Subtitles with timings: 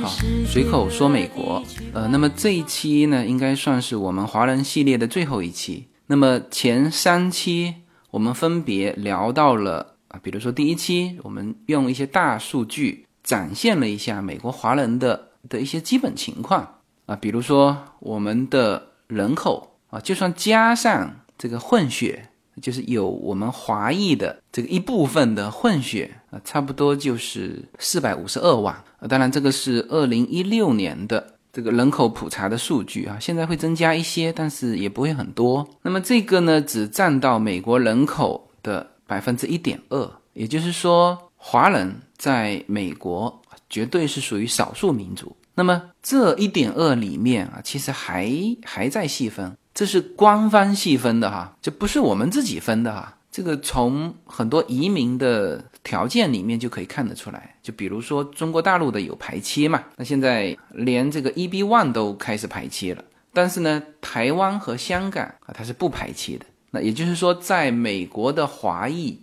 [0.00, 0.08] 好，
[0.46, 1.60] 随口说美国，
[1.92, 5.88] 呃，那么这一期呢，应该算是我们华人系列的最后一期。
[6.06, 7.74] 那么前三期
[8.12, 16.76] 我们分别聊到了啊，比如说第一期，我们用一些大数据展现了一下美国华人的的一些基本情况
[17.06, 22.28] 啊，比如说我们的人口啊，就算加上这个混血。
[22.60, 28.76] 就是有我们华裔的这个一部分的混血啊，差不多就是四百五十二万
[29.08, 35.68] 当然，这个是二零一六年的这个人口普查的数据啊，现在会增加一些，但是也不会很多。
[35.82, 45.34] 那么这个呢，只占到美国人口的百分之一点二，也就是说，华人在美国绝对是属于少数民族。
[45.54, 48.32] 那么这一点二里面啊，其实还
[48.64, 49.54] 还在细分。
[49.74, 53.16] 这是官方细分的哈，这不是我们自己分的哈。
[53.32, 57.56] 这个从很多移民的条件里面就可以看得出来。
[57.62, 63.02] 就比如说中国大陆的有排期嘛，那现在连这个 EB one 都开始排期了。
[63.32, 66.44] 但是呢，台湾和香港啊，它是不排期的。
[66.70, 69.18] 那也就是说，在美国的华裔，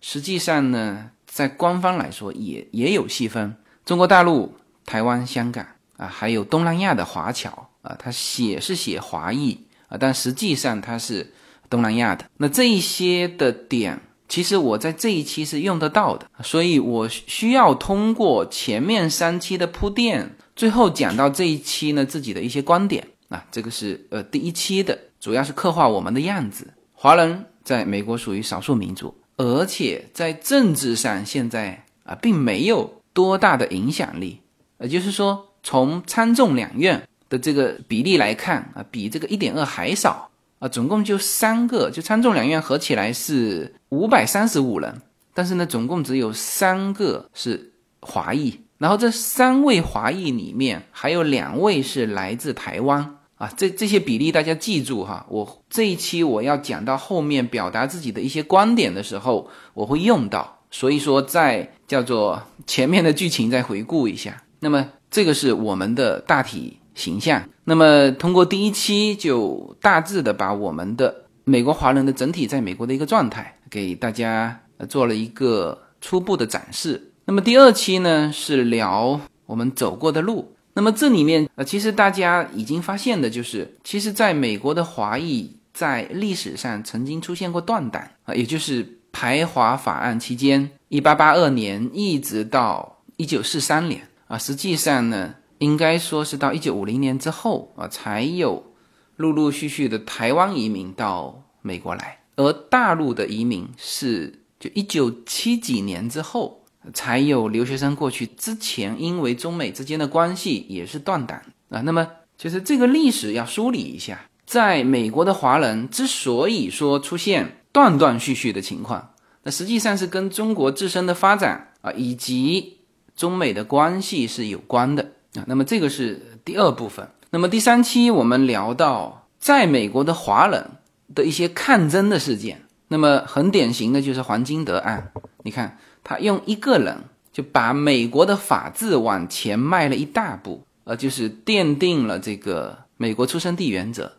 [0.00, 5.64] 实际上呢，在官方来说也也有细分，中国大陆、台湾、香港
[5.96, 9.96] 啊，还有东南亚的华侨啊，他写是写华裔啊。
[9.96, 11.32] 但实际上它是
[11.74, 26.72] 东南亚的，那这一些的点，其实我在这一期是用得到的，所以我需要通过前面三期的铺垫，最后讲到这一期呢自己的一些观点啊，这个是呃第一期的，主要是刻画我们的样子。
[26.92, 34.38] 华人在美国属于少数民族，而且在政治上现在啊并没有多大的影响力，
[34.78, 37.02] 也就是说从参众两院。
[37.30, 40.30] 的这个比例来看啊，比这个一点二还少
[40.64, 45.02] 啊，总共就三个，就参众两院合起来是五百三十五人，
[45.34, 66.78] 但是呢，总共只有三个是华裔，然后这三位华裔里面还有两位是来自台湾啊，这这些比例大家记住哈，我这一期我要讲到后面表达自己的一些观点的时候，我会用到，所以说在叫做前面的剧情再回顾一下，那么这个是我们的大体。
[66.94, 67.42] 形象。
[67.64, 77.12] 那么，通过第一期就大致的把我们的美国华人的整体在美国的一个状态给大家做了一个初步的展示。
[77.24, 80.54] 那么第二期呢是聊我们走过的路。
[80.74, 95.34] 那么这里面呃，其实大家已经发现的就是，其实在美国的华裔在历史上曾经出现过断档啊，也就是排华法案期间，一八八二年一直到一九四三年啊，实际上呢。
[95.58, 98.72] 应该说是到一九五零年之后啊，才有
[99.16, 108.26] 陆陆续续的台湾移民到美国来，而大陆的移民是就一九七几年之后才有留学生过去。
[108.26, 111.40] 之前因为中美之间的关系也是断档
[111.70, 111.80] 啊。
[111.82, 122.78] 那么就是这个历史要梳理一下，在美国的华人之所以说出现断断续续的情况，那实际上是跟中国自身的发展啊以及
[123.16, 125.12] 中美的关系是有关的。
[125.34, 127.08] 啊，那么这个是第二部分。
[127.30, 130.70] 那么第三期我们聊到在美国的华人
[131.14, 132.62] 的一些抗争的事件。
[132.88, 135.10] 那么很典型的就是黄金德案。
[135.42, 136.96] 你看，他用一个人
[137.32, 144.12] 就把美国的法治往前迈了一大步，呃，就是奠定了这个美国出生地原则。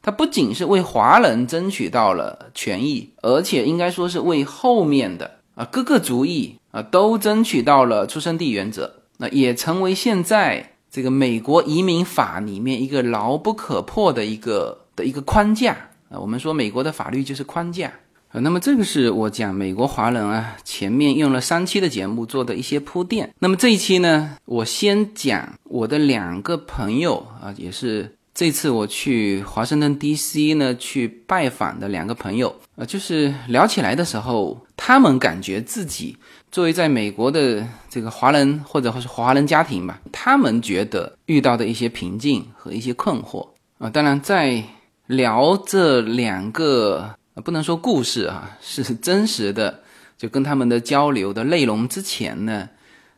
[0.00, 9.01] 他不仅是为华人争取到了权益，而且应该说是为后面的啊各个族裔啊都争取到了出生地原则。
[9.18, 15.76] 那也成为现在这个美国移民法里面一个牢不可破的一个的一个框架
[16.08, 16.18] 啊。
[16.18, 17.92] 我们说美国的法律就是框架
[18.28, 18.40] 啊。
[18.40, 23.32] 那么这个是我讲美国华人啊，前面用了三期的节目做的一些铺垫。
[23.38, 30.54] 那么这一期呢，我先讲我的两个朋友啊，也是这次我去华盛顿 D.C.
[30.54, 36.16] 呢去拜访的两个朋友呃，就是聊起来的时候，他们感觉自己。
[36.50, 43.48] 作为在美国的这个华人或者或是华人家庭吧，他们觉得遇到的一些瓶颈和一些困惑
[43.78, 44.62] 啊，当然在
[45.06, 47.14] 聊这两个
[47.44, 49.82] 不能说故事啊，是真实的，
[50.18, 52.68] 就跟他们的交流的内容之前呢，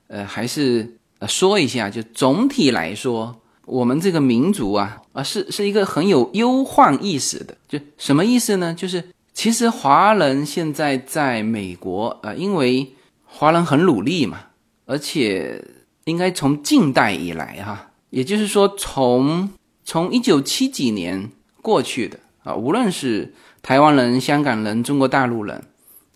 [0.08, 0.96] 呃，还是
[1.28, 8.74] 说一下，就总体来说，我们这个民族啊啊是是一个很有忧患意识的，就什么意思呢？
[8.74, 9.02] 就是
[9.32, 12.92] 其实华人现在在美国啊，因为
[13.24, 14.38] 华人很努力嘛，
[14.86, 15.64] 而且
[16.04, 19.50] 应该从近代以来哈，也就是说从
[19.84, 21.30] 从一九七几年
[21.60, 25.64] 过去的啊，无论是台湾人、香港人、中国大陆人，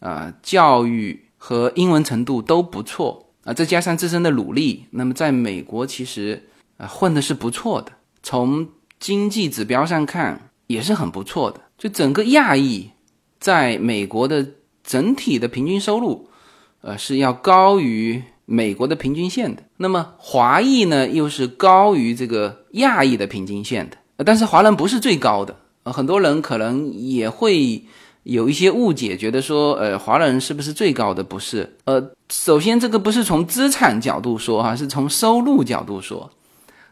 [0.00, 6.47] 啊，教育和英文程度都不错啊，再加上自身的努力，那么在美国其实
[6.78, 7.92] 啊混的是不错的，
[8.22, 8.66] 从
[8.98, 11.60] 经济指标上看也是很不错的。
[11.76, 12.90] 就整个亚裔
[13.38, 14.46] 在美国的
[14.82, 16.30] 整体的平均收入，
[16.80, 19.62] 呃是要高于美国的平均线的。
[19.76, 24.24] 那么华裔呢，又是高于这个亚裔的平均线的。
[24.24, 27.84] 但是华人不是最高的，呃，很多人可能也会。
[28.24, 31.24] 有一些误解，觉得说，呃，华人是不是最高的？
[31.24, 36.30] 不是，呃，首先这个不是从资产角度说哈，是从收入角度说。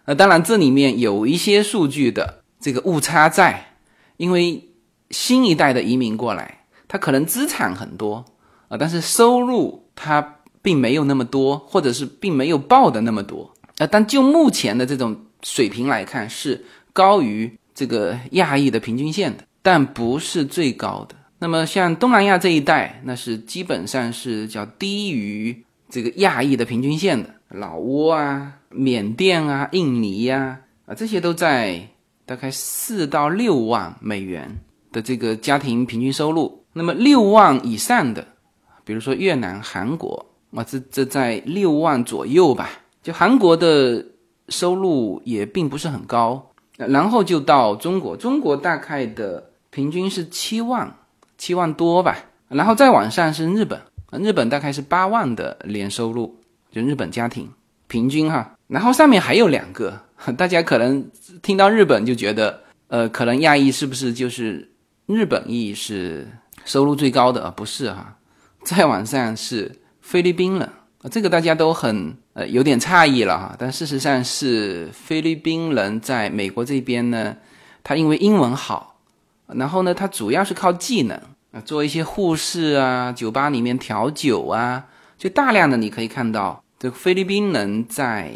[0.06, 3.76] 呃，当然这里面有一些数据的这个误差在，
[4.16, 4.68] 因为
[5.10, 8.24] 新一代的移民过来，他可能资产很多
[8.68, 13.52] 啊，但是收入他并没有那么多，或者是并没有报的那么多。
[13.78, 21.14] 呃，但就目前的这种水平来看，是高于这个亚裔的平均线的，但不是最高的。
[21.38, 31.88] 那么像东南亚这一带，那是基本上是叫低于这个亚裔的平均线的，老挝啊、缅甸啊、印尼呀啊这些都在
[32.24, 34.58] 大概四到六万美元
[34.92, 36.64] 的这个家庭平均收入。
[36.72, 38.26] 那么六万以上的，
[38.84, 42.68] 比如说越南、韩国啊，这这在六万左右吧。
[43.02, 44.04] 就韩国的
[44.48, 50.96] 收入也并不是很高，然后就到中国，中国大概的平均是七万。
[51.38, 52.16] 七万多吧，
[52.48, 53.78] 然后再往上是日本，
[54.10, 56.34] 日本大概是八万的年收入，
[56.72, 57.46] 就日本家庭
[57.86, 58.55] 平均哈。
[58.68, 60.00] 然后上面还有两个，
[60.36, 61.08] 大家可能
[61.42, 64.72] 听到日本就觉得，呃，可能亚裔是不是就是
[65.06, 66.26] 日本裔是
[66.64, 67.52] 收入最高的啊？
[67.56, 68.16] 不是哈，
[68.64, 70.68] 再往上是菲律宾人，
[71.10, 73.54] 这个大家都很呃有点诧异了哈。
[73.58, 77.36] 但事实上是菲律宾人在美国这边呢，
[77.84, 78.94] 他因为英文好。
[79.46, 81.16] 然后呢，他主要是靠技能
[81.52, 84.86] 啊，做一些护士啊，酒吧里面调酒啊，
[85.16, 88.32] 就大量的你可以看到，这个菲律宾人在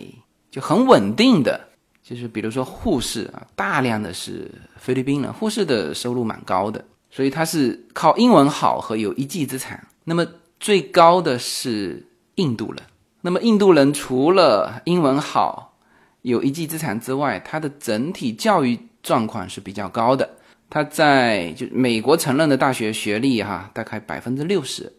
[0.50, 1.69] 就很稳定的，
[2.02, 9.79] 就是比如说护士啊，大量的是菲律宾人，护士的收入蛮高的，所以他是靠英文好和有一技之长。
[10.05, 10.26] 那么
[10.58, 12.05] 最高的是
[12.35, 12.82] 印度人，
[13.20, 15.79] 那么印度人除了英文好、
[16.23, 20.29] 有一技之长之外，他的整体教育状况是比较高的。
[20.69, 24.93] 他在就美国承认的大学学历哈，大概百分之六十，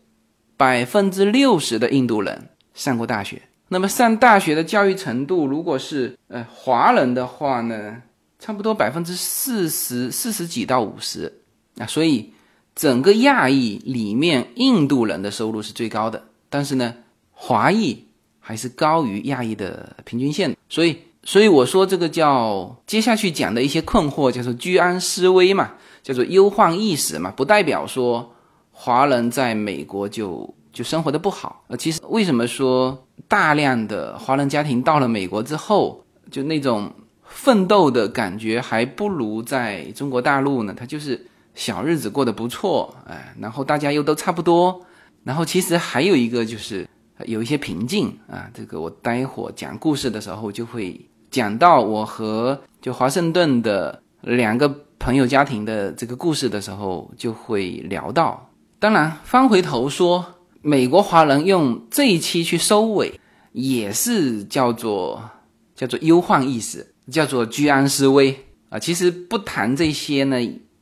[0.55, 3.41] 百分之六十的印度人上过大学。
[3.73, 8.01] 那么上大学的教育程度，如果是呃华人的话呢，
[8.37, 11.31] 差不多百分之四十四十几到五十
[11.77, 11.87] 啊。
[11.87, 12.33] 所以
[12.75, 16.93] 整个亚裔里面，印度人的收入是最高的，但是呢，
[17.31, 18.05] 华裔
[18.41, 20.55] 还是高于亚裔的平均线。
[20.67, 20.97] 所以。
[21.23, 28.33] 所以我说这个叫接下去讲的一些困惑，叫做居安思危嘛，叫做忧患意识嘛，不代表说
[28.71, 31.63] 华人在美国就就生活的不好。
[31.67, 36.91] 呃，其实为什么说大量的华人家庭到了美国之后，就那种
[37.23, 40.73] 奋斗的感觉还不如在中国大陆呢？
[40.77, 41.25] 他就是
[41.55, 44.81] 小日子过得不错，哎，然后大家又都差不多，
[45.23, 46.87] 然后其实还有一个就是
[47.25, 50.99] 有一些瓶颈啊，这个我待会讲故事的时候就会。
[51.31, 58.49] 讲到我和就华盛顿的两个朋友家庭的这个故事的时候，就会聊到。
[58.79, 60.25] 当然，翻回头说，
[60.61, 63.19] 美国华人用这一期去收尾，
[63.51, 65.29] 也是叫做
[65.75, 68.79] 叫做忧患意识，叫做居安思危啊。
[68.79, 70.37] 其实不谈这些呢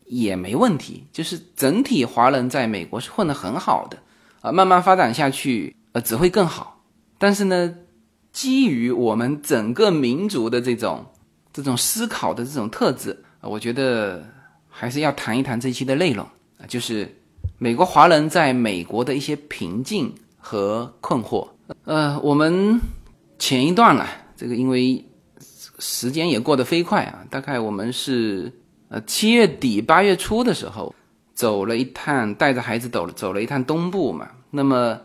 [0.06, 3.98] 也没问题，就是整体华人在美国是混得很好的
[4.42, 6.82] 啊，慢慢发展下去呃只会更好。
[7.18, 7.76] 但是呢。
[8.32, 11.04] 基于我们整个民族的这种
[11.52, 14.24] 这种思考的这种特质，我觉得
[14.70, 16.24] 还是要谈一谈这一期的内容
[16.60, 17.12] 啊，就是
[17.62, 21.46] 美国华人在美国的一些瓶颈和困惑。
[21.84, 22.80] 呃，我们
[23.38, 25.06] 前一段啊，这个因为
[25.78, 28.52] 时间也过得飞快啊，大概我们是
[28.88, 30.96] 呃七月底八月初的时候
[31.34, 34.30] 走了一趟，带着孩子走走了一趟东部嘛。
[34.52, 34.98] 那么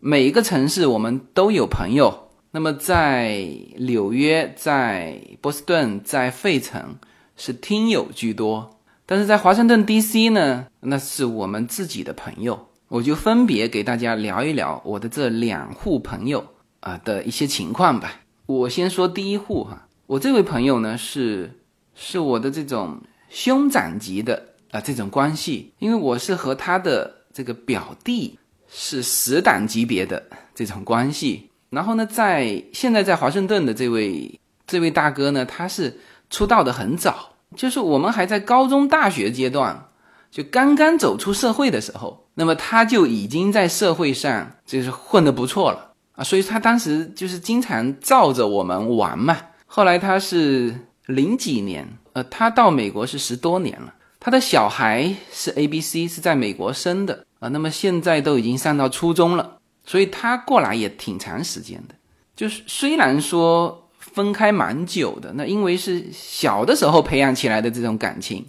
[0.00, 2.26] 每一个城市我们都有朋友。
[2.50, 3.46] 那么在
[3.78, 6.96] 纽约、在波士顿、在费城
[7.36, 8.79] 是听友居多，
[9.10, 10.30] 但是在华盛顿 D.C.
[10.30, 12.68] 呢，那是我们自己的朋友。
[12.86, 16.46] 我就分别给大家聊一聊我的这两户朋友
[16.78, 18.20] 啊的一些情况吧。
[18.46, 21.50] 我先说第一户哈，我这位朋友呢是
[21.96, 24.40] 是我的这种兄长级的
[24.70, 28.38] 啊这种关系，因为我是和他的这个表弟
[28.68, 30.22] 是死党级别的
[30.54, 31.50] 这种关系。
[31.70, 34.38] 然后呢，在现在在华盛顿的这位
[34.68, 35.98] 这位大哥呢，他是
[36.28, 39.88] 出道的很早，就是我们还在高中、大学阶段，
[40.30, 49.36] 就刚刚走出社会的时候，那么他就已经在社会上就是混得不错了啊，所以他当时就是经常照着我们玩嘛。
[49.66, 50.74] 后来他是
[51.06, 61.94] 零几年，呃，他到美国是十多年了，他的小孩是 A B C 是在美国生的啊，那么现在都已经上到初中了，所以他过来也挺长时间的。
[62.36, 63.79] 就是虽然说
[64.12, 68.44] 分开蛮久的，那因为是小的时候培养起来的这种感情，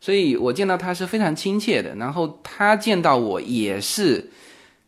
[0.00, 4.30] 所以我见到他是非常亲切的，然后他见到我也是。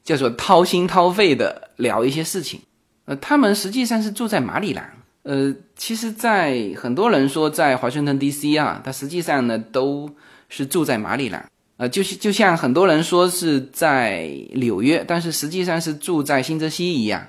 [0.05, 2.61] 叫做掏心掏肺的聊一些事情，
[3.07, 4.93] 呃，他们实际上是住在马里兰，
[5.23, 8.55] 呃，其实，在很多人说在华盛顿 D.C.
[8.55, 10.11] 啊，他实际上呢都
[10.51, 17.27] 是住在马里兰，呃，就是就像很多人说是在纽约，但是实际上是住在新泽西一样，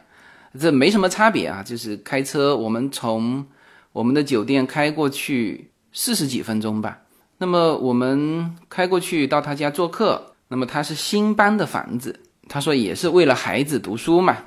[0.59, 3.45] 这没什么差别啊，就是开车，我们从
[3.91, 6.99] 我们的酒店开过去四十几分钟吧，
[7.37, 12.19] 那么我们开过去到他家做客，那么他是新搬的房子。
[12.47, 14.37] 他说也是为了孩子读书嘛，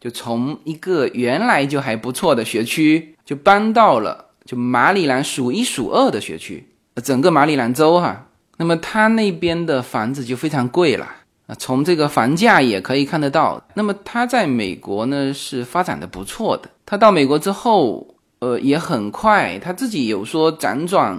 [0.00, 6.66] 就从一个原来就还不错的学区，就搬到了就马里兰数一数二的学区，
[7.04, 8.28] 整个马里兰州哈。
[8.56, 11.06] 那么他那边的房子就非常贵了
[11.46, 13.62] 啊，从这个房价也可以看得到。
[13.74, 21.16] 那么他在美国呢是发展的不错的，他到美国之后，呃也很快，他自己有说辗转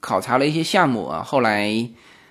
[0.00, 1.88] 考察了一些项目啊，后来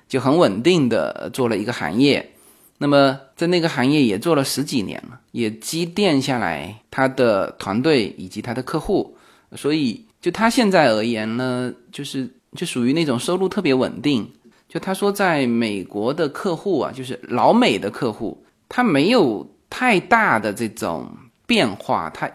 [0.07, 2.31] 就很稳定的做了一个行业。
[2.77, 9.17] 那么在那个行业也做了十几年了，也积淀下来他的团队以及他的客户，
[9.55, 14.29] 所以就他现在而言呢，就是就属于那种收入特别稳定。
[14.75, 21.09] 就他说，在美国的客户啊，就是老美的客户，他没有太大的这种
[21.47, 22.29] 变化，他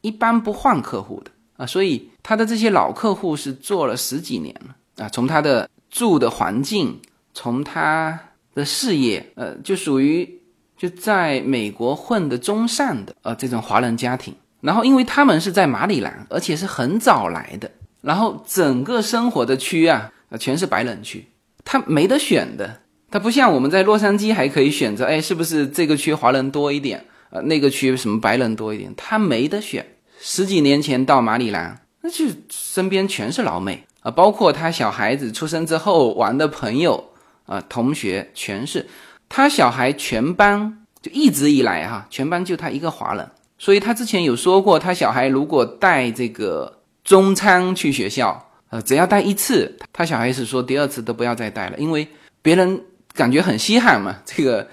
[0.00, 6.98] 一般不换客户的啊，所以他的这些老客户是做了十几年了啊，从他的住的环境，
[7.34, 8.18] 从他。
[8.54, 10.28] 的事业，呃，就属于
[10.76, 17.70] 就在美国混的中上的呃这种华人家庭，然后因为他们是在马里兰，而且是很早来的，
[18.02, 21.26] 然后整个生活的区啊，全是白人区，
[21.64, 29.86] 他没得选的，他不像我们在洛杉矶还可以选择，哎，是不是这个区华人多一点，呃，那个区什么白人多一点，他没得选。
[30.20, 37.08] 十几年前到马里兰，那就身边全是老美啊，包括他小孩子出生之后玩的朋友。
[37.44, 38.86] 啊，同学全是
[39.28, 43.28] 他小孩，全班就一直以来哈，全班就他一个华人，
[43.58, 52.08] 所以他之前有说过，他小孩如果带这个中餐去学校，呃，只要带一次，他小孩是说第二次都不要再带了，因为
[52.40, 52.80] 别人
[53.12, 54.16] 感觉很稀罕嘛。
[54.24, 54.66] 这个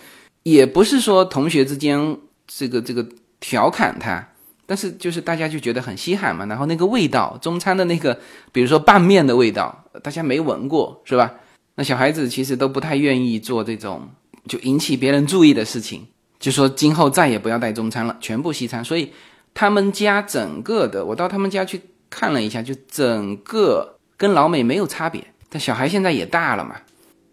[0.44, 3.06] 也不是说同学之间这个这个
[3.42, 4.26] 调侃他，
[4.66, 6.46] 但是就是大家就觉得很稀罕嘛。
[6.46, 8.18] 然后那个味道，中餐的那个，
[8.54, 11.34] 比如说拌面的味道，大家没闻过是吧？
[11.76, 14.10] 那小孩子其实都不太愿意做这种
[14.48, 16.08] 就引起别人注意的事情，
[16.40, 18.82] 就说今后再也不要带中餐了，全部西餐。
[18.82, 19.12] 所以
[19.54, 25.24] 他们家整个的，我到他们家去看了一下，就整个跟老美没有差别。
[25.50, 26.76] 但小孩现在也大了嘛，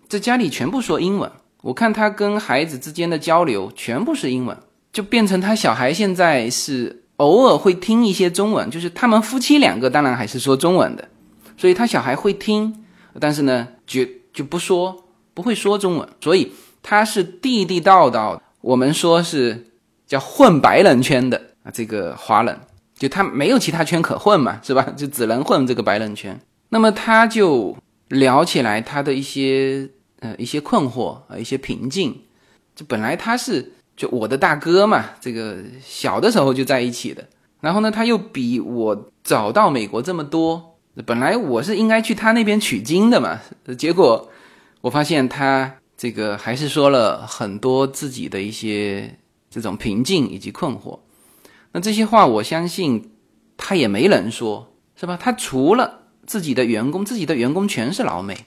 [0.08, 1.30] 在家里全部说英文。
[1.62, 4.56] 我看他跟孩子之间的交流全部是英文，
[4.92, 11.08] 就变成他小孩现在是偶尔会听一些中文，就是他们夫妻两个当然还是说中文的，
[11.56, 12.84] 所以他小孩会听，
[13.20, 14.08] 但是呢，绝。
[14.36, 14.94] 就不说
[15.32, 16.52] 不会说中文，所以
[16.82, 19.68] 他是地地道道，我们说是
[20.06, 22.54] 叫混白人圈的啊，这个华人，
[22.98, 24.82] 就他没有其他圈可混嘛，是吧？
[24.96, 26.40] 就只能混这个白人圈。
[26.70, 27.76] 那么他就
[28.08, 29.88] 聊起来他的一些
[30.20, 32.22] 呃一些困惑啊，一些瓶颈。
[32.74, 37.26] 就本来他是就我的大哥嘛，这个小的时候就在一起的，
[37.60, 40.76] 然后呢，他又比我早到美国这么多。
[41.04, 43.38] 本来我是应该去他那边取经的嘛，
[43.76, 44.30] 结果
[44.80, 49.18] 我发现他这个还是说了很多自己的一些
[49.50, 50.98] 这种瓶颈以及困惑。
[51.76, 53.10] 那这些话我相信
[53.58, 55.18] 他也没人说，是吧？
[55.20, 58.46] 他除了自己的员工，自己的员工全是老美，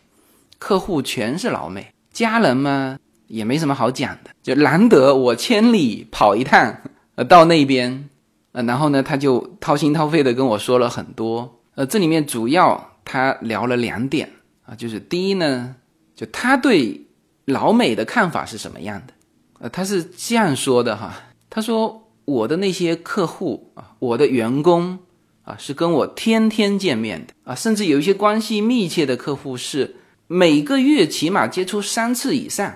[0.58, 4.32] 客户全是老美，家人嘛也没什么好讲的。
[4.42, 6.76] 就难得我千里跑一趟，
[7.14, 8.10] 呃，到那边，
[8.54, 11.60] 呃，然后呢，他就掏心掏肺的跟我说了很多。
[11.76, 14.28] 呃，这里面主要他聊了两点
[14.66, 15.76] 啊，就是第一呢，
[16.16, 17.06] 就他对
[17.46, 19.14] 老美的看法是什么样的？
[19.60, 21.14] 呃，他是这样说的哈，
[21.48, 25.00] 他说我的那些客户啊，我的员工
[25.44, 29.96] 啊，是跟我天天见面的啊，甚至有一些关系密切的客户是
[30.28, 32.76] 每个月起码接触三次以上。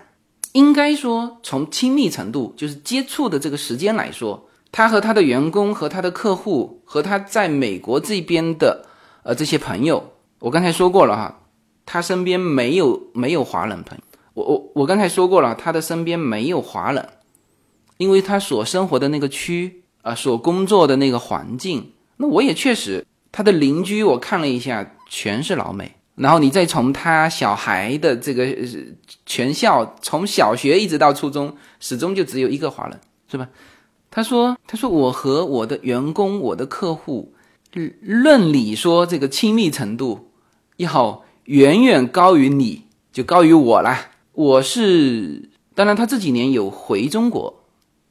[0.53, 8.85] 应该说，从亲密程度，就是接触的这个时间来说，他和他的员工和他的客户和他在美国这边的。
[9.23, 11.39] 呃，这些朋友，我刚才说过了哈，
[11.85, 14.03] 他身边没有没有华人朋友。
[14.33, 17.07] 我我我刚才说过了，他的身边没有华人，
[17.97, 25.95] 因为他所生活的那个区啊，所工作的那个环境，那我也确实，他的邻居我看了一下，全是老美。
[26.15, 28.47] 然后你再从他小孩的这个
[29.25, 32.99] 全校，从小学一直到初中，始终就只有一个华人，
[33.31, 33.49] 是吧？
[34.11, 37.33] 他说：“他说我和我的员工、我的客户，
[37.99, 40.29] 论理说这个亲密程度
[40.77, 44.11] 要远远高于你，就高于我啦。
[44.33, 47.62] 我是当然，他这几年有回中国，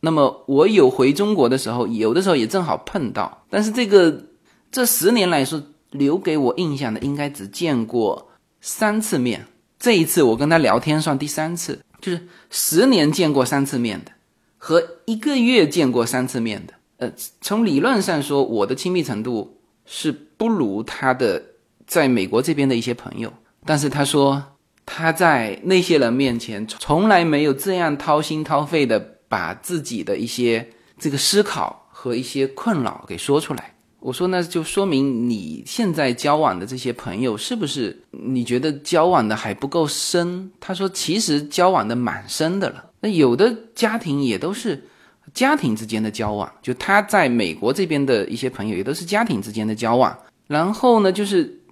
[0.02, 3.44] 那么我有回中国的时候，有的时候也正好碰到。
[3.48, 4.26] 但是这个
[4.70, 8.30] 这十年来说。”留给我印象的应该只见过
[8.62, 9.44] 三次面，
[9.78, 14.10] 这一次我跟他聊天算第三次，就是十年见过三次面的，
[14.56, 16.72] 和一个月见过三次面的。
[16.96, 21.42] 呃，从理论上说，我的亲密程度是不如他的
[21.86, 23.30] 在美国这边的一些朋友，
[23.66, 24.42] 但是他说
[24.86, 33.72] 他在那些人面前从来没有这样掏心掏肺的把自己的一些这个思考和一些困扰给说出来。
[33.98, 40.50] 我说，那就说明你现在交往的这些朋友是不是你觉得交往的还不够深？
[40.60, 42.90] 他说，其实交往的蛮深的了。
[43.00, 44.84] 那有的家庭也都是
[45.32, 50.14] 家庭之间的交往，就他在美国这边的一些朋友也都是家庭之间的交往。
[50.46, 51.62] 然后呢，就是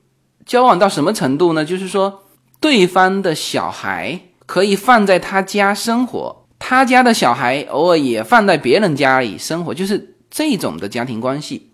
[0.46, 1.62] 交往到什么程度呢？
[1.62, 2.22] 就是说，
[2.58, 11.68] 对方的小孩可以放在他家生活，他家的小孩偶尔也放在别人家里生活，就是这种的家庭关系。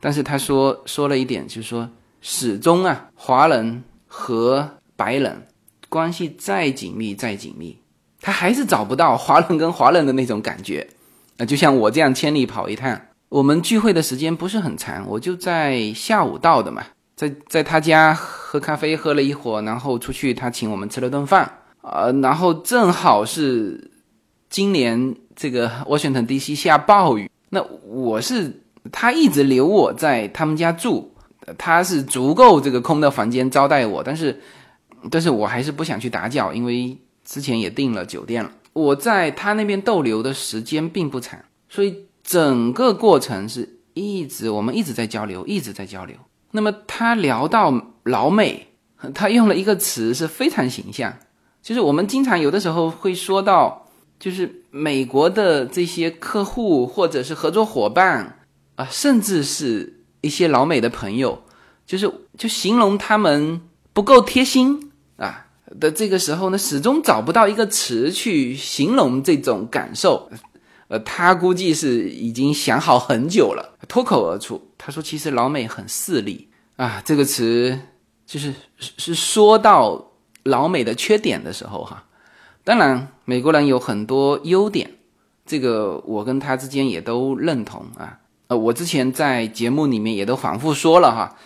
[0.00, 1.90] 但是他说说了一点，就是说
[2.22, 4.66] 始终啊，华人和
[4.96, 5.46] 白人
[5.88, 7.76] 关系再紧密再紧密，
[8.20, 10.86] 他还是找不到华人跟华人的那种感觉。
[11.36, 16.84] 那，就像我这样千里跑一趟，我们聚会的时间不是很长，我就在下午到的嘛，
[17.16, 21.50] 在在他家喝咖啡喝了一会儿，然后出去他请我们吃了顿饭，
[21.82, 23.90] 呃，然后正好是
[24.54, 26.54] 今年这个 Washington D.C.
[26.54, 28.60] 下暴雨，那我是。
[28.92, 31.10] 他一直留我在他们家住，
[31.58, 34.40] 他是足够这个空的房间招待我，但是，
[35.10, 38.52] 但是我还是不想去打搅，因为之前也订了酒店了。
[38.74, 46.14] 我在他那边逗留的时间并不长，所以整个过程是一直我们一直在交流，一直在交流。
[46.52, 47.72] 那么他聊到
[48.04, 48.68] 老美，
[49.14, 51.12] 他用了一个词是非常形象，
[51.60, 53.83] 就是我们经常有的时候会说到，
[54.24, 58.38] 就是美国的这些客户或者是合作伙伴。
[58.76, 61.44] 啊，甚至是一些老美的朋友，
[61.86, 63.60] 就是就形容他们
[63.92, 65.46] 不够贴心啊
[65.78, 70.28] 的这个时候呢，始终找不到一个词去形容这种感受。
[70.88, 77.78] 呃，他估计是已经想好很久了，脱口而出，他说：“其实老美很势利啊。”这个词
[78.26, 80.10] 就是是说到
[80.42, 82.04] 老美的缺点的时候哈。
[82.64, 84.90] 当然，美国人有很多优点，
[85.44, 88.18] 这个我跟他之间也都认同啊。
[88.46, 91.36] 呃，我之前在节目里面也都反复说了哈，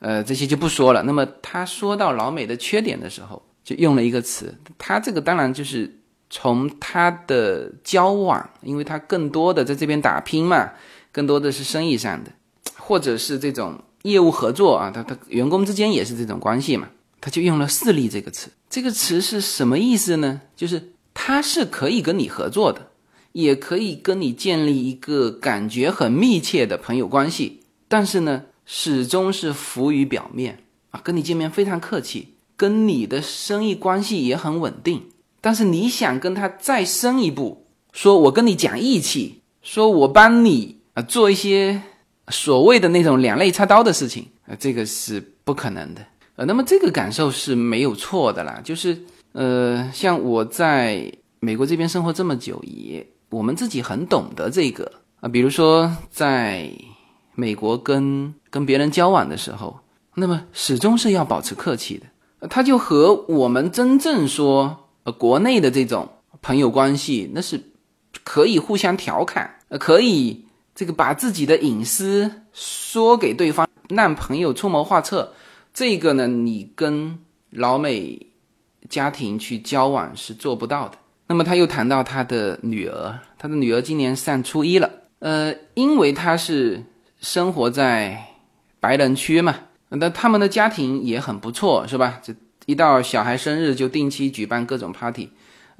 [0.00, 1.02] 呃，这些就不说了。
[1.04, 10.70] 那么他说到老美的缺点的时候，就用了一个词，他这个当然就是从他的交往，因为他更多的在这边打拼嘛，
[11.12, 12.32] 更多的是生意上的，
[12.76, 16.88] 或者是这种业务合作啊，他他员工之间也是这种关系嘛，
[17.20, 18.50] 他就用了势力这个词。
[18.68, 20.40] 这个词是什么意思呢？
[20.56, 22.86] 就是他是可以跟你合作的。
[23.32, 31.00] 也可以跟你建立一个感觉很密切的朋友关系，但是呢，始终是浮于表面啊。
[31.04, 35.10] 跟你见面非常客气，跟你的生意关系也很稳定。
[35.40, 41.80] 但是你想跟他再深一步，说我跟你讲义气，说我帮你啊做一些
[42.28, 46.04] 所谓的那种两肋插刀的事情啊，这个是不可能的。
[46.38, 48.96] 呃，那么这个感受是没有错的啦，就是
[49.32, 53.04] 呃，像我在美国这边生活这么久也。
[53.30, 56.70] 我们自己很懂得这个啊，比如说在
[57.34, 59.80] 美国跟跟别人交往的时候，
[60.14, 62.46] 那么始终是要保持客气的。
[62.48, 66.08] 他就和我们真正说呃国内的这种
[66.40, 67.60] 朋友关系，那是
[68.24, 75.34] 可以互相调侃，呃，可以这个把自己的隐私说给对方，让朋友出谋划策。
[75.78, 78.26] 这个呢，你跟老美
[78.88, 80.98] 家庭去交往是做不到的。
[81.28, 84.90] 那么他又谈到他的女儿，他的女儿今年上初一了。
[85.20, 86.82] 呃，因为他是
[87.20, 88.26] 生活在
[88.80, 89.54] 白人区嘛，
[89.90, 92.18] 那他们的家庭也很不错，是吧？
[92.24, 92.34] 这
[92.66, 95.30] 一到小孩生日就定期举办各种 party，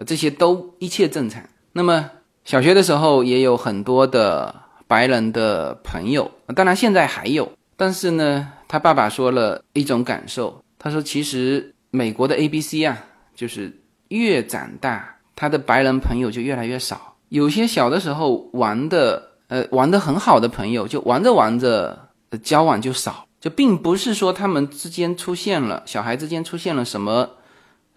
[0.06, 1.42] 这些都一切正常。
[1.72, 2.08] 那么
[2.44, 4.54] 小学的时候也有很多的
[4.86, 7.50] 白人的朋友，当然现在还有。
[7.76, 13.02] 但是呢，他爸爸说了一种感受，他说其实美国的 A B C 啊，
[13.34, 15.16] 就是越长大。
[15.34, 22.08] 他的白人朋友就越来越少，有些小的时候玩的，呃，玩的很好的朋友，就玩着玩着，
[22.42, 27.30] 交往就少，就并不是说他们之间出现了小孩之间出现了什么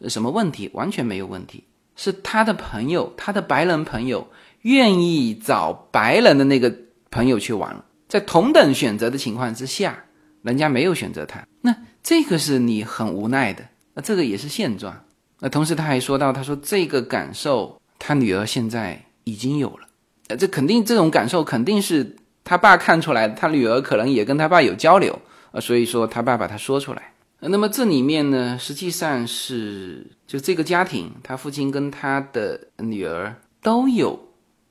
[0.07, 1.63] 什么问题，完全没有问题，
[1.95, 4.27] 是他的朋友，他的白人朋友
[4.61, 6.71] 愿意找白人的那个
[7.09, 10.05] 朋友去玩，在同等选择的情况之下，
[10.43, 15.05] 人家没有选择他，那这个是你很无奈的，那这个也是现状。
[15.39, 19.01] 那同时他还说到，他说这个感受，他女儿现在。
[19.23, 19.87] 已经有了，
[20.29, 25.17] 呃，这肯定这种感受肯定是他爸看出来的，他女儿可能也跟他爸有交流，
[25.51, 27.13] 呃，所以说他爸把他说出来。
[27.39, 34.19] 那么这里面呢，实际上是就这个家庭，他父亲跟他的女儿都有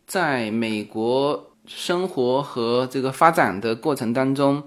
[0.05, 4.61] 在美国生活和这个发展的过程当中，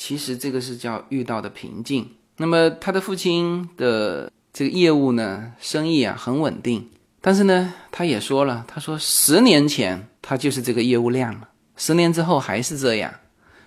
[0.00, 2.08] 其实这个是叫遇到的瓶颈。
[2.38, 6.88] 那么他的父亲的这个业务呢，生意啊很稳定。
[7.20, 13.12] 但是呢，他也说了，他说十年前他就是这个业务量了，十年之后还是这样，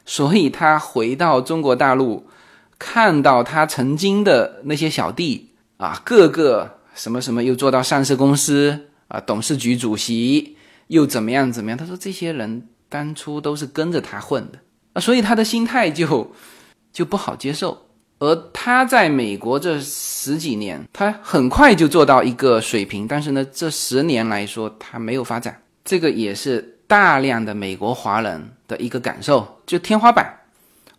[0.05, 2.25] 所以他回到中国大陆，
[2.79, 14.57] 看到他曾经的那些小弟啊，个个什么什么又做到上市公司啊，董事局主席又怎么样怎么样，他说这些人当初都是跟着他混的
[14.93, 16.31] 啊，所以他的心态就
[16.91, 17.85] 就不好接受。
[18.19, 30.39] 而他在美国这十几年，他很快就做到一个水平，但是呢，这十年来说他没有发展，这个也是大量的美国华人的一个感受，就天花板。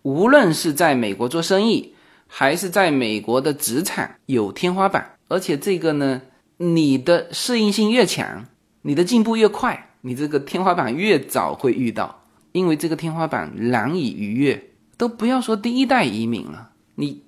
[0.02, 1.94] 无论是在美国做生意，
[2.26, 5.12] 还是在美国的职场，有天花板。
[5.28, 6.20] 而且这个呢，
[6.58, 8.44] 你的适应性越强，
[8.82, 12.23] 你的进步越快，你这个天花板越早会遇到，
[12.54, 14.70] 因为这个天花板难以逾越。
[14.96, 16.70] 都不要说第一代移民了。
[16.94, 17.24] 你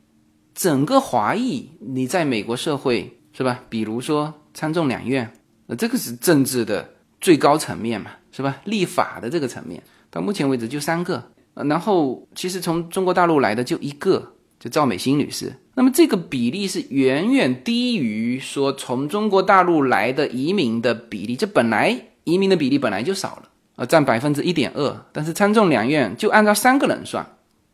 [0.55, 3.61] 整个华裔，你在美国社会是吧？
[3.69, 5.29] 比如说参众两院，
[5.67, 6.89] 那这个是政治的
[7.21, 8.57] 最高层面嘛，是吧？
[8.65, 15.53] 立法的这个层面，到目前为止就三个，呃然后其实从中国大陆来的就一个，就赵美心女士。
[15.75, 27.25] 那么这个比例是远远低于说从中国大陆来的移民的比例，这本来移民的比例本来就少了，呃，占百分之一点二，但是参众两院就按照三个人算。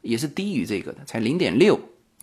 [0.02, 1.78] 也是低于这个的，才零点六。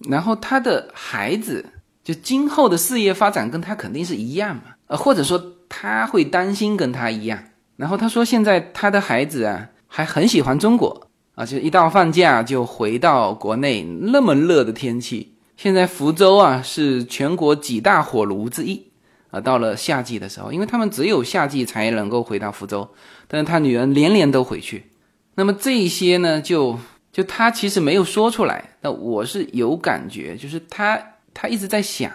[0.09, 1.65] 然后他的孩子
[2.03, 7.41] 就今后的事业发展跟他肯定是一样嘛，呃，或者说他会担心跟他一样。
[7.77, 13.83] 然后他说现在他的孩子啊还很喜欢中国啊，就一到放假就回到国内。
[13.83, 18.91] 那么热的天气，现在福州啊是全国几大火炉之一
[19.31, 19.39] 啊。
[19.39, 22.85] 到了夏季的时候，因为他们只有夏季才能够回到福州，
[23.29, 24.91] 但是他女儿年年都回去。
[25.35, 26.77] 那么这些呢就。
[27.11, 31.01] 就他其实没有说出来，那我是有感觉，就是他
[31.33, 32.11] 他一直在想，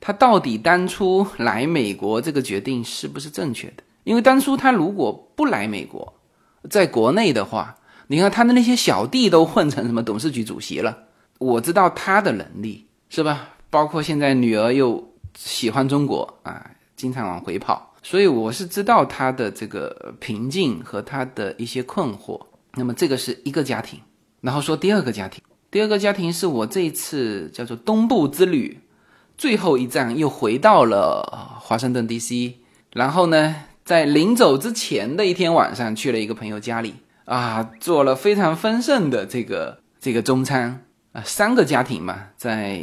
[0.00, 3.84] 他到底当初来美国这个决定是不是正确的？
[4.04, 6.14] 因为当初他如果不来美国，
[6.70, 10.96] 在国内的话，你看他的那些小弟都混成什么董事局主席了，
[11.38, 13.50] 我知道他的能力是吧？
[13.68, 22.40] 包括现在女儿又喜欢中国啊，经常往回跑，所以我是知道他的这个平静和他的一些困惑。
[22.74, 23.98] 那么这个是一个家庭，
[24.42, 25.42] 然后说第二个家庭，
[25.72, 28.78] 第二个家庭是我这一次叫做东部之旅，
[29.36, 32.60] 最后一站又回到了华盛顿 D.C.，
[32.92, 42.80] 然后呢，在临走之前的一天晚上去了一个朋友家里啊，做了非常丰盛的这个这个中餐啊，三个家庭嘛，在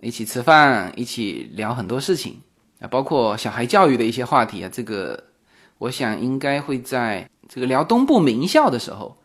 [0.00, 2.40] 一起吃饭，一起聊很多事情
[2.86, 5.24] 包括小孩教育的一些话题啊，这个
[5.78, 9.18] 我想应该会在这个聊东部名校的时候。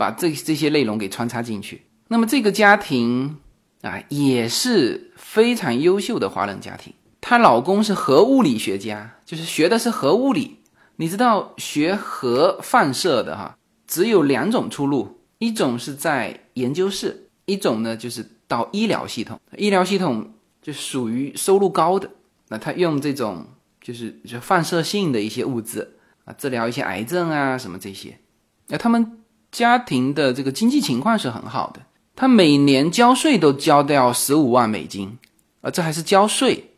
[0.00, 1.82] 把这这些内容给穿插进去。
[2.08, 3.36] 那么这个家庭
[3.82, 6.94] 啊，也是非常优秀的华人家庭。
[7.20, 10.56] 她老公是核物理学家，就是学的是核物理。
[10.96, 19.38] 你知道学核放射的哈，只有两种出路，一种是在研究室，一种呢就是到医疗系统。
[19.58, 22.08] 医疗系统就属于收入高的，
[22.50, 23.46] 那他用这种
[23.80, 28.18] 就是就放射性的一些物质啊，治疗一些癌症啊什么这些。
[28.66, 29.16] 那他们。
[29.52, 31.80] 家庭的这个经济情况是很好的，
[32.14, 35.18] 他每年交税都交掉十五万美金，
[35.60, 36.70] 啊，这还是交税，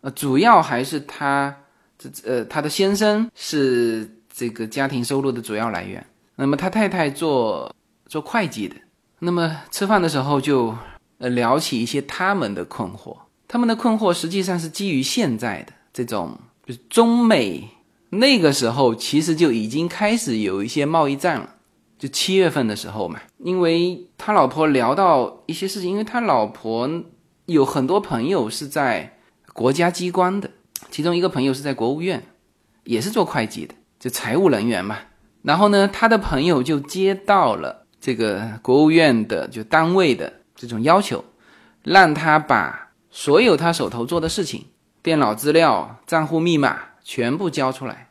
[0.00, 1.56] 呃，主要还是他
[1.96, 7.72] 这呃他的先生是这个家庭收入的主要来源，那么他太太做
[8.08, 8.74] 做会计的，
[9.20, 10.74] 那么吃饭的时候就
[11.18, 13.16] 呃聊起一些他们的困惑，
[13.48, 17.68] 他们的困惑实际上是基于现在的这种就是中美
[18.10, 21.50] 那个时候其实就已经开始有一些贸易战了。
[21.98, 26.90] 就七月份的时候嘛，因为他老婆聊到一些事情，因为他老婆
[27.46, 29.18] 有很多朋友是在
[29.54, 30.50] 国家机关的，
[30.90, 32.22] 其中一个朋友是在国务院，
[32.84, 33.74] 也是做会计的。
[33.98, 34.98] 就财务人员嘛。
[35.40, 41.24] 然后呢，他的朋友就接到了这个国务院的就单位的这种要求，
[41.82, 42.85] 让他把
[43.16, 44.66] 所有他手头做的事情、
[45.02, 48.10] 电脑资料、账户密码全部交出来，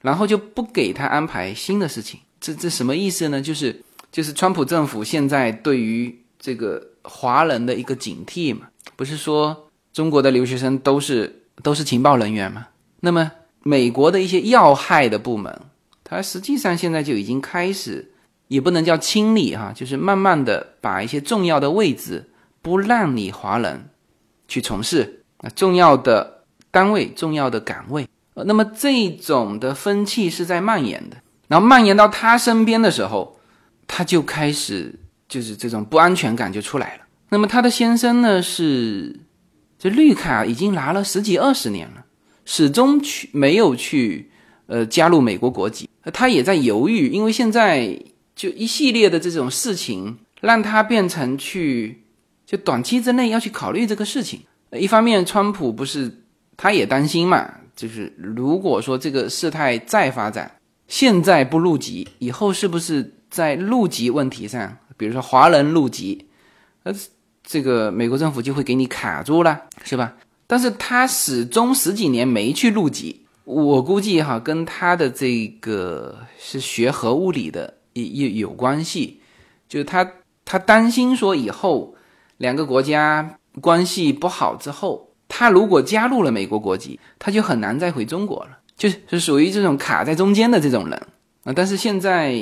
[0.00, 2.18] 然后就不给他安排新的事情。
[2.40, 3.42] 这这什么意思呢？
[3.42, 8.62] 就是就是川普政府现在对于这个华人的一个警惕嘛，
[8.96, 12.68] 不是说中国的留学生都是都是情报人员吗？
[13.00, 13.30] 那么
[13.62, 15.60] 美国的一些要害的部门。
[16.02, 18.10] 它实际上现在就已经开始，
[18.48, 22.30] 也不能叫清理哈，就是慢慢的把一些重要的位置
[22.62, 23.90] 不让你华人
[24.48, 28.06] 去从事啊重要的单位、重要的岗位。
[28.34, 31.16] 呃，那么这种的风气是在蔓延的，
[31.48, 33.38] 然后蔓延到他身边的时候，
[33.86, 34.94] 他就开始
[35.28, 37.02] 就是这种不安全感就出来了。
[37.30, 39.18] 那么他的先生呢是
[39.78, 42.04] 这绿卡已经拿了十几二十年了，
[42.44, 44.30] 始终去没有去。
[44.68, 47.96] 呃，加入美国国籍，他也在犹豫，因为现在
[48.34, 52.02] 就一系列的这种事情，让他变成去
[52.46, 54.40] 就短期之内要去考虑这个事情。
[54.70, 56.22] 一方面，川普不是
[56.56, 60.50] 他也担心嘛，就是如果说这个事态再发展，
[60.86, 66.26] 现在不入籍，以后是不是在入籍问题上，比如说华人入籍，
[66.84, 66.94] 呃，
[67.42, 70.14] 这个美国政府就会给你卡住了，是吧？
[70.46, 73.26] 但是他始终十几年没去入籍。
[73.42, 79.20] 我估计哈，跟他的这个是学核物理的也也有关系，
[79.68, 80.08] 就是他
[80.44, 81.95] 他担心说以后
[82.38, 90.94] 两个国家关系不好之后，他如果加入了美国国籍，他就很难再回中国了，就是是属于这种卡在中间的这种人
[91.44, 91.52] 啊。
[91.54, 92.32] 但是现在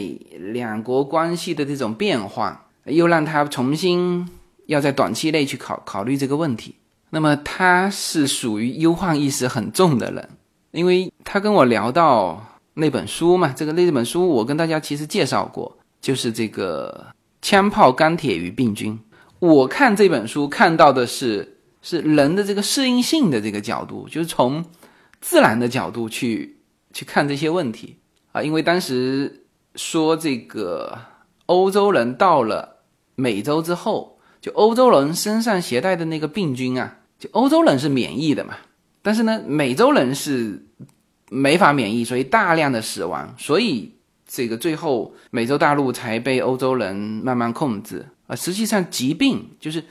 [0.53, 4.29] 两国关系的这种变化，又让他重新
[4.67, 6.75] 要在短期内去考考虑这个问题，
[7.11, 10.29] 那么他是属于忧患意识很重的人。
[10.73, 17.07] 因为他跟我聊到那本书嘛，这个那本书我跟大家其实介绍过，就是这个
[17.41, 18.93] 《枪炮、钢铁与病菌》。
[19.45, 24.65] 我看这本书看到的是是人的这个适应性的这个角度，就是从
[25.21, 26.57] 自然的角度去
[26.95, 27.99] 去看这些问题
[28.33, 28.43] 啊。
[28.43, 30.99] 因为当时说这个
[31.45, 32.77] 欧洲人到了
[33.17, 38.55] 美洲之后，就欧洲人身上携带的那个病菌啊，就欧洲人是免疫的嘛。
[39.03, 40.65] 但是呢，美洲人是
[41.29, 43.93] 没法免疫，所以大量的死亡，所以
[44.27, 48.37] 这个最后美洲大陆才被欧洲人慢慢控制啊。
[48.37, 49.85] 实际上，疾病就是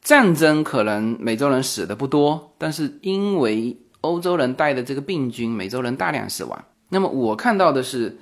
[0.00, 6.64] 战争，可能美洲人死的不多，但是因为欧洲人带的这个病菌，美洲人大量死亡。
[6.88, 8.18] 那么我看到的是，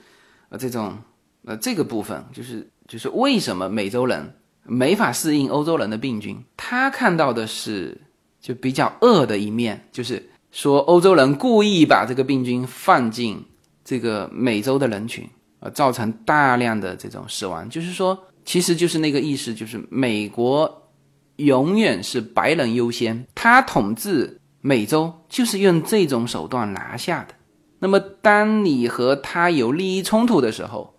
[0.48, 0.96] 呃，这种
[1.44, 6.42] 呃这个部分，就是就是为什么美洲人没法适应欧洲人的病菌？
[6.56, 8.00] 他看到的是
[8.40, 10.30] 就比较恶的一面，就是。
[10.52, 13.44] 说欧洲人故意把这个病菌放进
[13.84, 15.28] 这个美洲的人群，
[15.60, 17.68] 啊，造成大量的这种死亡。
[17.68, 20.88] 就是说，其实就是那个意思，就是美国
[21.36, 27.34] 永远是白人优先，他统治美洲就是用这种手段拿下的。
[27.80, 30.94] 那么，当你和他有利益冲突的时候，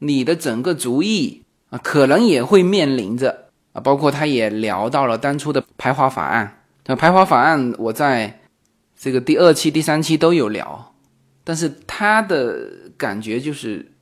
[0.00, 6.62] 你的整个主意啊，可能也会面临着啊，包括他也聊到了当初的排华法案。
[6.84, 8.34] 那排华法案，我在。
[9.00, 10.92] 这个第二期、第三期都有聊，
[11.44, 13.92] 但是他的感觉就是，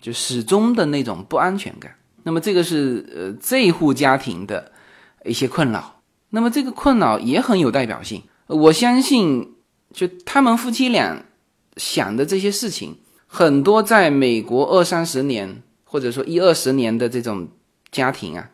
[0.00, 1.94] 就始终的那种不安全感。
[2.26, 4.72] 那么这个是呃这一户家庭的
[5.24, 6.00] 一些困扰。
[6.30, 8.20] 那么这个困扰也很有代表性。
[8.48, 9.54] 我相信，
[9.94, 11.22] 就他们夫妻俩
[11.76, 17.46] 想的这些事情，很多在美国二三十年或者说一二十年的这种
[17.92, 18.50] 家庭啊，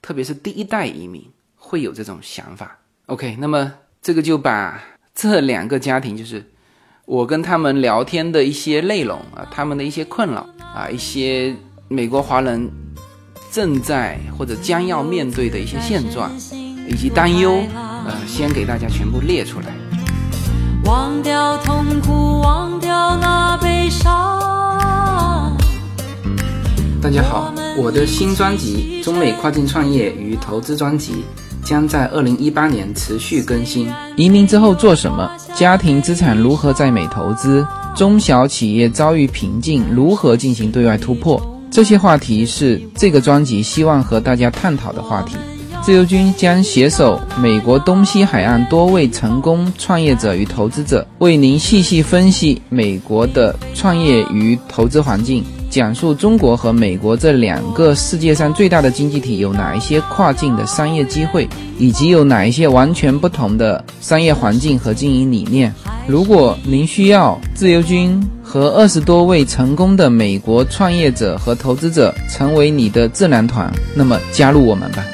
[0.00, 1.22] 特别是第一代移民
[1.56, 2.78] 会有这种想法。
[3.06, 4.80] OK，那么这个就把。
[5.20, 6.40] 这两个家庭就是
[7.04, 11.52] 我跟他们聊天的一些内容啊，他们的一些困扰啊，一些
[11.88, 12.70] 美国华人
[13.50, 16.30] 正在或者将要面对的一些现状
[16.88, 19.66] 以及担忧，呃，先给大家全部列出来。
[20.84, 25.56] 忘掉痛苦，忘掉那悲伤。
[27.00, 31.12] 大家好，我的新专辑《中美跨境创业与投资专辑》。
[31.64, 33.90] 将在二零一八年持续更新。
[34.16, 35.30] 移民之后做什么？
[35.54, 37.66] 家庭资产如何在美投资？
[37.94, 41.57] 中小企业遭遇瓶颈，如何进行对外突破？
[41.70, 45.36] 这些话题是这个专辑希望和大家探讨的话题。
[45.80, 55.44] 自由军将携手美国东西海岸多位成功创业者与投资者，为您细细分析美国的创业与投资环境。
[55.70, 61.46] 讲述中国和美国这两个世界上最大的经济体有哪一些跨境的商业机会，
[61.78, 65.72] 以及有哪一些完全不同的商业环境和经营理念。
[66.08, 75.04] 如果您需要自由军和二十多位成功的美国创业者和投资者成为你的智囊团，那么加入我们吧。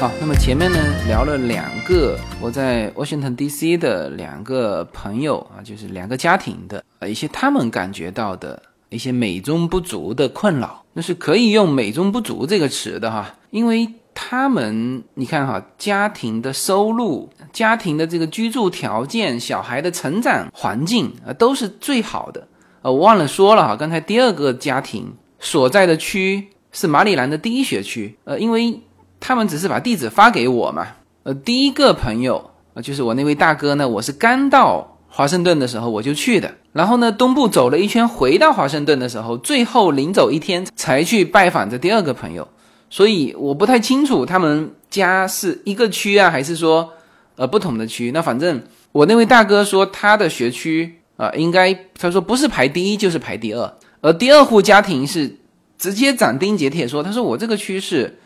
[0.00, 3.76] 好，那么前面呢聊了两个我在 Washington D.C.
[3.76, 8.62] 的两个朋友啊，就是两个家庭的呃一些他们感觉到的。
[8.90, 22.46] 一些美中不足的困扰，那是可以用“美中不足”这个词的哈，因为他们你看哈，家庭的收入、家庭的这个居住条件、小孩的成长环境啊，都是最好的。
[22.82, 28.80] 呃，我忘了说了哈，刚才第二个家庭所在的区是马里兰的第一学区，呃，因为
[29.20, 30.86] 他们只是把地址发给我嘛。
[31.22, 36.54] 呃，第一个朋友呃，就是我那位大哥呢，我是刚到华盛顿的时候我就去的。
[36.72, 42.46] 然后呢，东部走了一圈，回到华盛顿的时候，最后临走一天才去拜访这第二个朋友，
[42.88, 46.88] 所以我不太清楚他们家是一个区啊，还是说
[47.34, 48.12] 呃不同的区。
[48.12, 55.36] 那反正我那位大哥说他的学区啊，应该他说不是排第一就是排第二，而第二户家庭是
[55.76, 58.16] 直接斩钉截铁说，他说我这个区是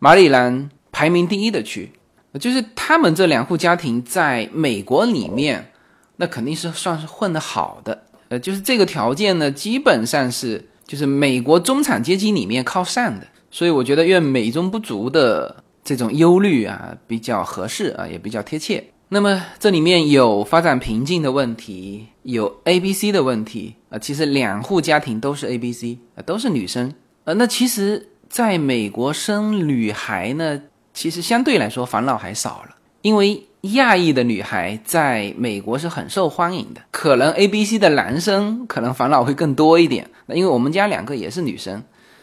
[0.00, 1.92] 马里兰排名第一的区，
[2.40, 5.68] 就是他们这两户家庭在美国里面。
[6.16, 18.84] 那肯定是算是混得好的，呃，就是这个条件呢，基本上是就是美国中产阶级里面靠上的，所以我觉得用美中不足的这种忧虑啊比较合适啊，也比较贴切。
[19.08, 26.94] 那么这里面有发展瓶颈的问题，有 A、B、C 的问题啊，其实两户家庭都是 A、B、C 啊，都是女生，
[27.24, 30.62] 呃，那其实在美国生女孩呢，
[30.94, 33.46] 其实相对来说烦恼还少了，因为。
[33.70, 40.10] 亚裔的女孩在美国是很受欢迎的，可能 A、B、C 的男生可能烦恼会更多一点。
[40.26, 41.80] 那因为我们家两个也是女生，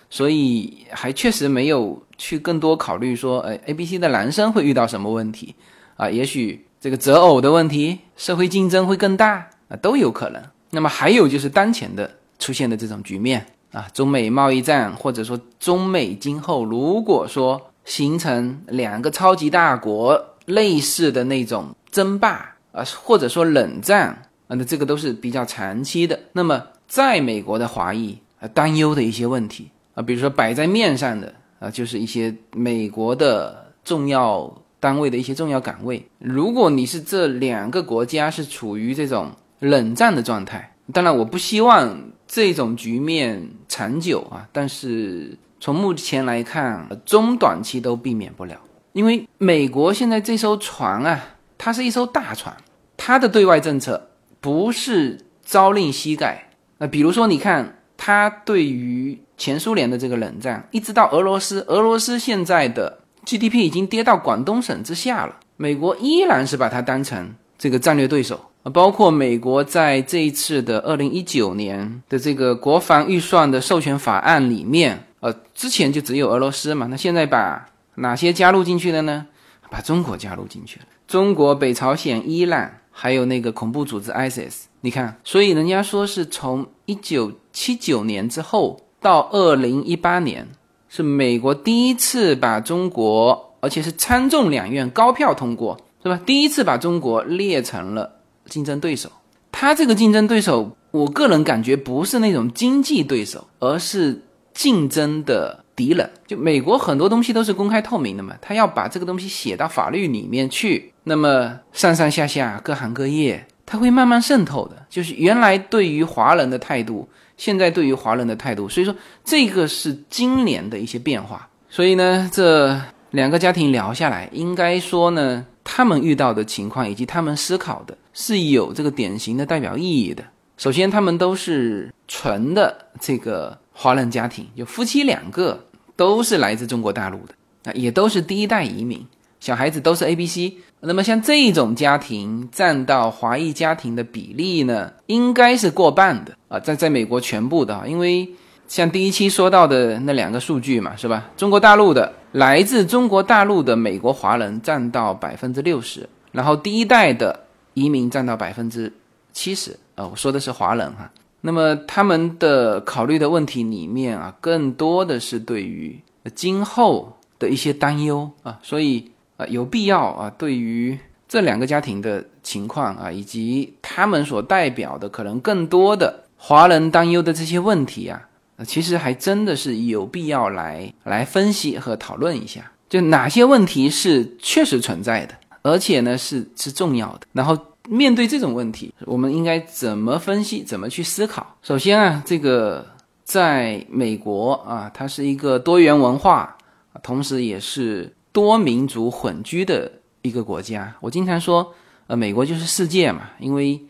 [0.10, 5.56] 所以还确实没有去更多考虑说，呃，A、B、C 的男生会遇到什么问题
[5.95, 6.10] 啊？
[6.10, 10.43] 也许这个择偶的问题，社会竞争会更大啊，都有可能。
[10.71, 20.21] 那么还有就是当前的出现的这种局面啊，中美贸易战，或者说中美今后如果说形成两个超级大国。
[20.49, 24.09] 类似的那种争霸啊，或者说冷战
[24.47, 26.19] 啊，那这个都是比较长期的。
[26.33, 36.03] 那么，在美国的华裔啊，担忧的一些问题啊，比如说摆在面上的啊，就是一些美国的重要单位的一些重要岗位。
[36.17, 48.55] 如果你是这两个国家是处于这种冷战的状态，当然我不希望这种局面长久啊，但是从目前来看，中短期都避免不了。
[48.93, 51.19] 因为美国现在这艘船啊，
[51.58, 52.56] 它是一艘大船，
[52.97, 54.10] 它的对外政策
[54.41, 56.49] 不是朝令夕改。
[56.80, 68.71] 那比如说，你看它对于前苏联的这个冷战，一直到俄罗斯，俄罗斯现在的 GDP 已经跌到广东省之下了，美国依然是把它当成这个战略对手啊。
[68.71, 77.67] 包括美国在这一次的二零一九年的这个国防预算的授权法案里面，呃，之前就只有俄罗斯嘛，那现在把。
[77.99, 79.27] 哪些加入进去的呢？
[79.71, 84.63] 把中国加入进去了，中国、北朝鲜、伊朗，还有那个恐怖组织 ISIS。
[84.81, 90.47] 你看，所以人家说是从一九七九年之后到二零一八年，
[90.88, 96.19] 是美国第一次把中国，而且是参众两院高票通过，是吧？
[96.25, 98.12] 第一次把中国列成了
[98.45, 99.12] 竞争对手。
[99.51, 104.23] 他这个竞争对手，我个人感觉不是那种经济对手，而是
[104.55, 105.63] 竞争的。
[105.79, 114.75] 敌人就美国很多东西都是公开透明的嘛，他要把这个东西写到法律里面去，那么上上下下各行各业，他会慢慢渗透的。
[114.89, 121.47] 就是原来对于华人的态度，现在对于华人的态度，所以说这个是今年的一些变化。
[121.69, 122.77] 所以呢，这
[123.12, 130.21] 两个家庭聊下来，应该说呢，他们遇到的情况以及他们思考的是有这个典型的代表意义的。
[130.58, 135.65] 首先，他们都是纯的这个华人家庭，就夫妻两个。
[136.00, 137.33] 都是来自中国大陆的
[137.65, 139.06] 啊，也都是第一代移民，
[139.41, 140.56] 小孩子都是 A、B、C。
[140.79, 148.29] 那么像这种家庭占到华裔家庭的比例呢，应该是过半的啊，在在美国全部的，因为
[148.65, 151.29] 像第一期说到的那两个数据嘛，是吧？
[151.35, 157.37] 中国大陆的来自中国大陆的美国华人占到百分之六十，然后第一代的
[157.73, 158.89] 移民占到百分之
[159.33, 161.12] 七十啊，我说的是华人哈。
[161.42, 166.00] 那么他们的考虑的问题里面啊，更多的是对于
[166.35, 178.27] 今后的一些担忧啊，所以啊有必要啊，对于这两个家庭的情况啊，以及他们所代表的可能更多的华人担忧的这些问题啊，
[178.65, 187.21] 其实还真的是有必要来来分析和讨论一下，就哪些问题是确实存在的，而且呢是是重要的。
[187.31, 187.58] 然后
[187.90, 191.56] 面对这种问题，我们应该怎么分析，怎么去思考？
[191.62, 192.85] 首先啊，这个
[193.23, 196.56] 在美国啊，它是一个多元文化，
[197.02, 200.96] 同时也是多民族混居的一个国家。
[201.00, 201.73] 我经常说，
[202.08, 203.81] 呃，美国就是世界嘛，因为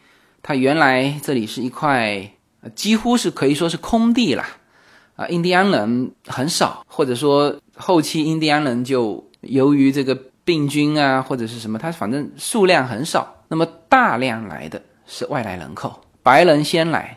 [0.41, 2.32] 它原来这里是一块。
[2.76, 4.43] 几乎是可以说是空地了，
[5.16, 10.14] 啊，印第安人很少，或者说后期印第安人就由于这个
[10.50, 13.36] 病菌啊或者是什么，它反正数量很少。
[13.47, 17.16] 那么大量来的是外来人口，白人先来，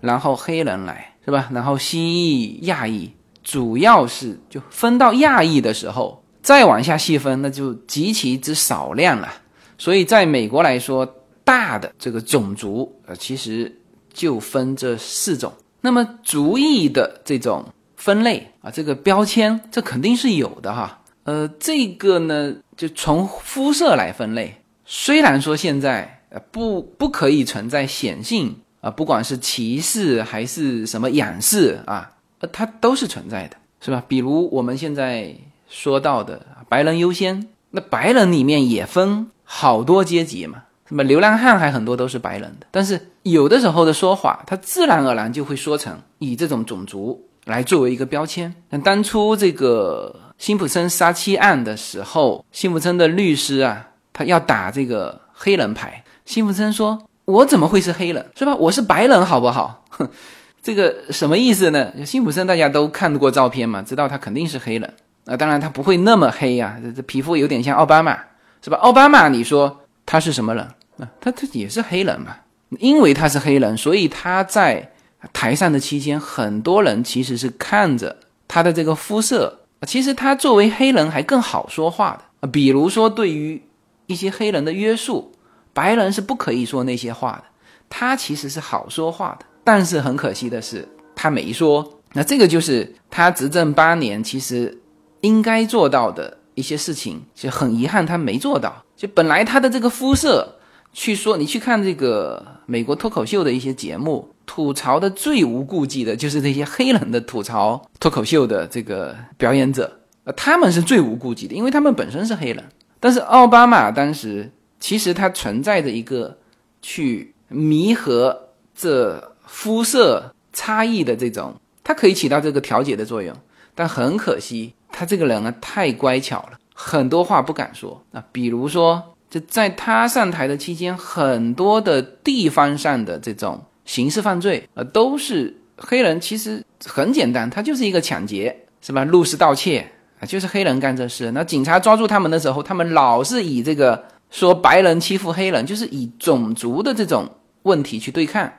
[0.00, 1.50] 然后黑人来，是吧？
[1.52, 3.12] 然后西裔、亚裔，
[3.42, 9.28] 主要是就分到亚裔的时候，再往下细分，那就极其之少量了。
[9.76, 11.06] 所以在美国来说，
[11.44, 13.76] 大的这个种族，呃，其实。
[14.12, 17.64] 就分这四种，那么族裔的这种
[17.94, 20.99] 分类啊，这个标签，这肯定是有的哈。
[21.30, 32.10] 呃，这个呢，就从肤色来分类，虽然说现在呃不不可以存在显性啊，不管是歧视还是什么仰视啊，
[32.40, 34.02] 呃，它都是存在的，是吧？
[34.08, 35.32] 比如我们现在
[35.68, 40.64] 说到的白人优先，那白人里面也分好多阶级嘛。
[40.88, 48.54] 什么流浪汉还很多都是白人的，但是有的时候的说法，他自然而然就会说成以这种种族来作为一个标签。
[48.70, 58.24] 那当初这个辛普森杀妻案的时候，辛普森的律师啊，他要打这个黑人牌，辛普森说：“我怎么会是黑人？
[58.36, 58.54] 是吧？
[58.54, 60.08] 我是白人，好不好？”哼，
[60.62, 61.92] 这个什么意思呢？
[62.04, 64.94] 辛普森大家都看过照片嘛，知道他肯定是黑人。
[65.26, 68.18] 啊，当然他不会那么黑呀，这这皮肤有点像奥巴马，
[68.62, 68.76] 是吧？
[68.78, 70.64] 奥巴马，你说他是什么人？
[70.98, 72.36] 啊他他也是黑人嘛，
[72.78, 74.89] 因为他是黑人，所以他在
[75.32, 78.16] 台上的期间，很多人其实是看着
[78.48, 82.48] 他的这个肤色，其实他作为黑人还更好说话的。
[82.48, 83.62] 比如说对于
[84.06, 85.32] 一些黑人的约束，
[85.74, 87.44] 白人是不可以说那些话的，
[87.90, 89.44] 他其实是好说话的。
[89.62, 92.00] 但是很可惜的是，他没说。
[92.14, 94.80] 那这个就是他执政八年，其实
[95.20, 98.82] 应该做到的一些事情，就很遗憾他没做到。
[98.96, 100.56] 就本来他的这个肤色。
[100.92, 112.64] 去说，你去看这个美国脱口秀的一些节目，吐槽的最无顾忌的就是那些黑人的吐槽脱口秀的这个表演者，呃，他们是最无顾忌的，因为他们本身是黑人。
[112.98, 116.36] 但是奥巴马当时其实他存在着一个
[116.82, 123.34] 去弥合这肤色差异的这种，它可以起到这个调节的作用。
[123.76, 129.00] 但很可惜，他这个人啊太乖巧了，很多话不敢说啊，比如说。
[129.30, 136.20] 就在他上台的期间，很多的地方上的这种刑事犯罪，呃，都是黑人。
[136.20, 139.04] 其实很简单，他就是一个抢劫，是吧？
[139.04, 141.30] 入室盗窃啊，就是黑人干这事。
[141.30, 147.30] 那警察抓住他们的时候，他们老是以这个说白人欺负黑人，就是以种族的这种
[147.62, 148.52] 问题去对抗。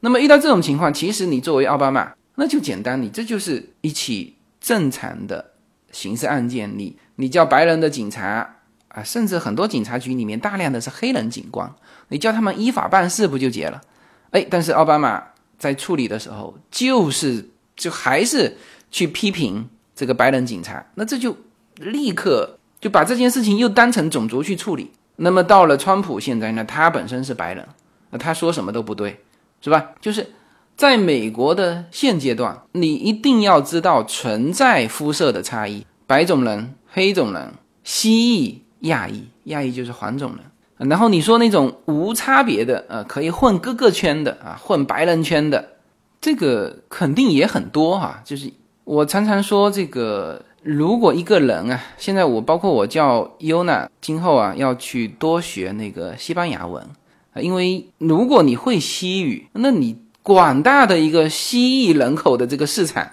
[0.00, 5.52] 那么遇到这种情况，其实你作为奥巴马，那就简单，你这就是一起正常的
[5.90, 8.56] 刑事案件，你你叫白人的警察。
[8.94, 11.74] 啊，甚至很多警察局里面大量的是黑人警官，
[12.08, 13.80] 你叫他们依法办事不就结了？
[14.32, 15.22] 哎，但是奥巴马
[15.58, 18.56] 在处理的时候，就是就还是
[18.90, 21.36] 去批评这个白人警察，那这就
[21.76, 24.90] 立刻就把这件事情又当成种族去处理。
[25.16, 27.66] 那么到了川普现在呢，他本身是白人，
[28.10, 29.20] 那他说什么都不对，
[29.60, 29.90] 是吧？
[30.00, 30.32] 就是
[30.76, 38.61] 在美国的现阶段，你一定要知道存在肤色的差异，白种人、黑种人、蜥蜴。
[38.82, 40.32] 亚裔，亚裔就是黄种
[40.78, 45.64] 人，然后你说那种无差别的，呃，可以混各个圈的啊，混白人圈的，
[46.20, 48.20] 这个肯定也很多哈。
[48.24, 48.52] 就是
[48.84, 56.82] 我常常说，这个如果一个人啊，现在我包括我叫尤娜，今后啊要去多学那个西班牙文
[57.34, 63.08] 啊，因为如果你会西语，那你广大的一个西裔人口的这个市场，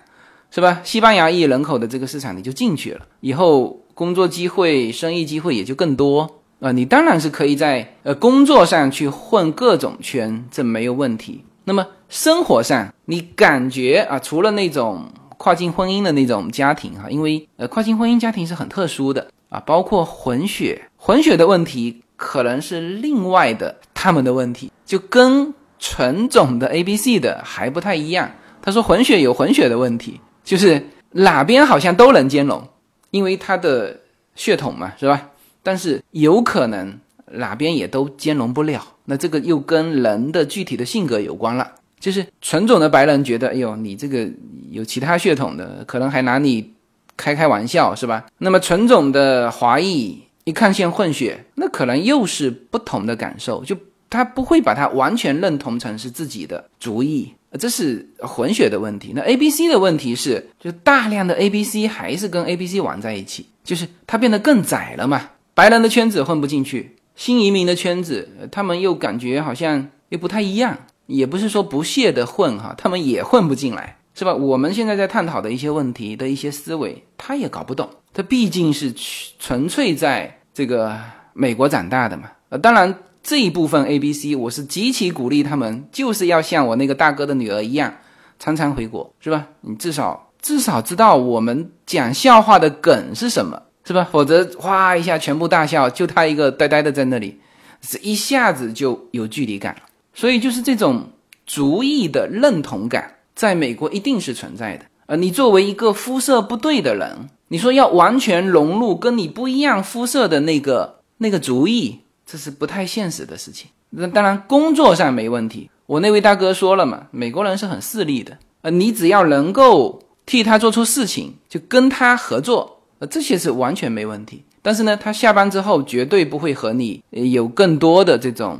[0.50, 0.82] 是吧？
[0.84, 3.86] 西班牙裔人口的这个市场你就进去了，以后。
[4.00, 6.72] 工作机会、生意机会也就更多啊！
[6.72, 11.44] 你当然是可以在呃工作上去混各种圈，这没有问题。
[11.66, 15.04] 那么生活上，你感觉啊，除了那种
[15.38, 28.32] 跨境婚姻的那种家庭哈，因为呃跨境婚姻家庭是很特殊的啊，包括混血，混血的问题可能是另外的他们的问题，就跟纯种的 A、B、C 的还不太一样。
[28.62, 32.66] 他说混血有混血的问题，就是哪边好像都能兼容。
[33.12, 34.00] 因为他的
[34.36, 35.30] 血统嘛，是吧？
[35.64, 37.00] 但是有可能
[37.32, 38.82] 哪边也都兼容不了。
[39.06, 41.76] 那这个又跟人的具体的性格有关了。
[42.00, 44.26] 就是纯种的白人觉得，哎呦，你这个
[44.72, 46.74] 有其他血统的，可能还拿你
[47.18, 48.26] 开开玩笑，是吧？
[48.38, 53.76] 那么纯种的华裔一看见混血，那可能又是不同的感受，就
[54.10, 59.14] 他不会把它完全认同成是自己的族裔，这是混血的问题。
[59.16, 65.30] 那 A B C 的问题是，就大量的 A B C 还是跟 A B C 玩在一起，就是它变得更窄了嘛。
[65.54, 70.78] 白人的圈子混不进去，新移民的圈子，他们又感觉好像又不太一样。
[71.08, 74.32] 也不是说不屑的混哈，他们也混不进来，是吧？
[74.32, 77.90] 我们现在在探讨的一些问题的一些思维，他也搞不懂。
[78.14, 78.94] 他毕竟是
[79.40, 80.96] 纯粹在这个
[81.34, 82.30] 美国长大的嘛。
[82.50, 82.96] 呃，当然
[83.30, 87.94] 这一部分 A、B、C，我是极其鼓励他们，就是要像我那个大哥的女儿一样，
[88.40, 89.46] 常常回国，是吧？
[89.62, 94.10] 你至少至少知道我们讲笑话的梗是什么，是吧？
[94.12, 97.40] 否则哗一下全部大笑，就他一个呆呆的在那里，
[97.82, 99.76] 是一下子就有距离感。
[100.16, 101.04] 所以就是这种
[101.46, 104.86] 族裔的认同感，在美国一定是存在的。
[105.06, 112.00] 呃，你作为一个肤色不对的人，你说要完全融入跟你不一样肤色的那个那个族裔，
[112.30, 113.70] 这是不太现实的事情。
[113.92, 118.38] 那当然工作上没问题，我那位大哥说了嘛，美国人是很势利的。
[118.62, 124.44] 呃，你只要能够替他做出事情，就跟他合作，呃，这些是完全没问题。
[124.62, 128.60] 但是呢，他下班之后绝对不会和你有更多的这种。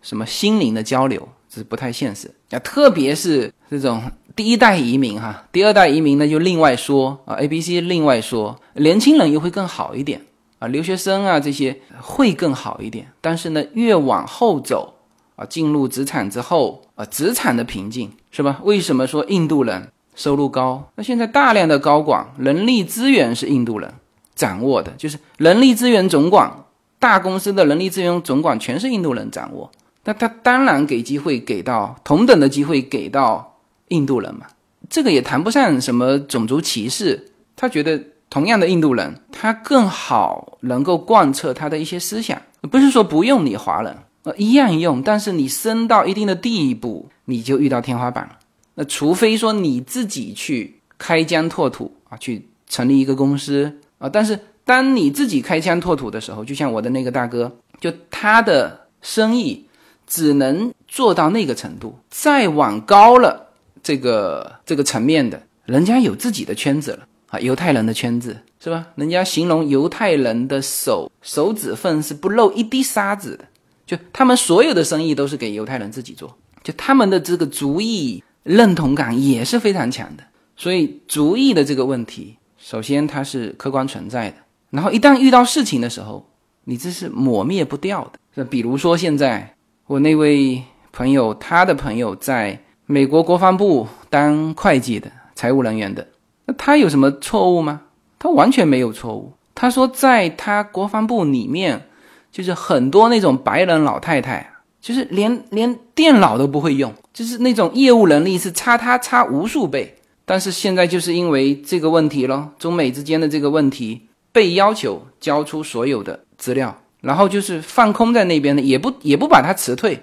[0.00, 2.58] 什么心灵的交流，这是不太现实啊！
[2.60, 4.00] 特别是这种
[4.36, 10.22] 第一代移民哈，第二代移民呢就另外说啊，A、B、C 另外说，年轻人又会更好一点
[10.58, 13.06] 啊，留学生啊这些会更好一点。
[13.20, 14.94] 但是呢，越往后走
[15.36, 18.60] 啊，进入职场之后啊，职场的瓶颈是吧？
[18.64, 20.90] 为什么说印度人收入高？
[20.96, 23.92] 那现在大量的高管人力资源是印度人
[24.34, 26.52] 掌握的，就是人力资源总管，
[26.98, 29.70] 大公司的人力资源总管全是印度人掌握。
[30.04, 34.46] 那他当然给机会给到同等的机会给到印度人嘛，
[34.88, 37.30] 这个也谈不上什么种族歧视。
[37.54, 45.02] 他觉得同样的印度人，他更好能够贯彻他的一些思想，不是说不用你华人，呃，一样用。
[45.02, 48.38] 但是你升到一定的地步，你就遇到天花板了。
[48.74, 54.08] 那除非说你自己去开疆拓土啊，去成立一个公司啊。
[54.08, 59.64] 但是当你自己开疆拓土的时候，就像我的那个大哥，就他的生意。
[60.10, 63.48] 只能做到那个程度，再往高了
[63.82, 68.86] 这个这个层面的，人家有自己的圈子了啊，犹太人的圈子是吧？
[68.96, 73.44] 人家形容犹太人的手手指缝是不漏一滴沙子的，
[73.86, 80.24] 就他们所有的生意都是给犹太人自己做，就他们的这个族裔认同感也是非常强的。
[80.56, 84.36] 所以族裔的这个问题，首先它是客观存在的，
[84.70, 86.28] 然后一旦遇到事情的时候，
[86.64, 88.18] 你这是抹灭不掉的。
[88.34, 89.54] 那比如说现在。
[89.88, 90.62] 我那位
[90.92, 96.06] 朋友，他的朋友在美国国防部当会计的财务人员的，
[96.48, 97.82] 那他有什么错误吗？
[98.18, 99.34] 他完全没有错误。
[99.54, 101.86] 他说，在他国防部里面，
[102.32, 109.94] 就是很多那种白人老太太，就是连连电脑都不会用，就是那种业务能力是差他差无数倍。
[110.24, 114.00] 但是现在就是因为这个问题咯，中美之间的这个问题，
[114.32, 116.74] 被要求交出所有的资料。
[117.00, 120.00] 然后就是放空在那边的，也不也不把他辞退，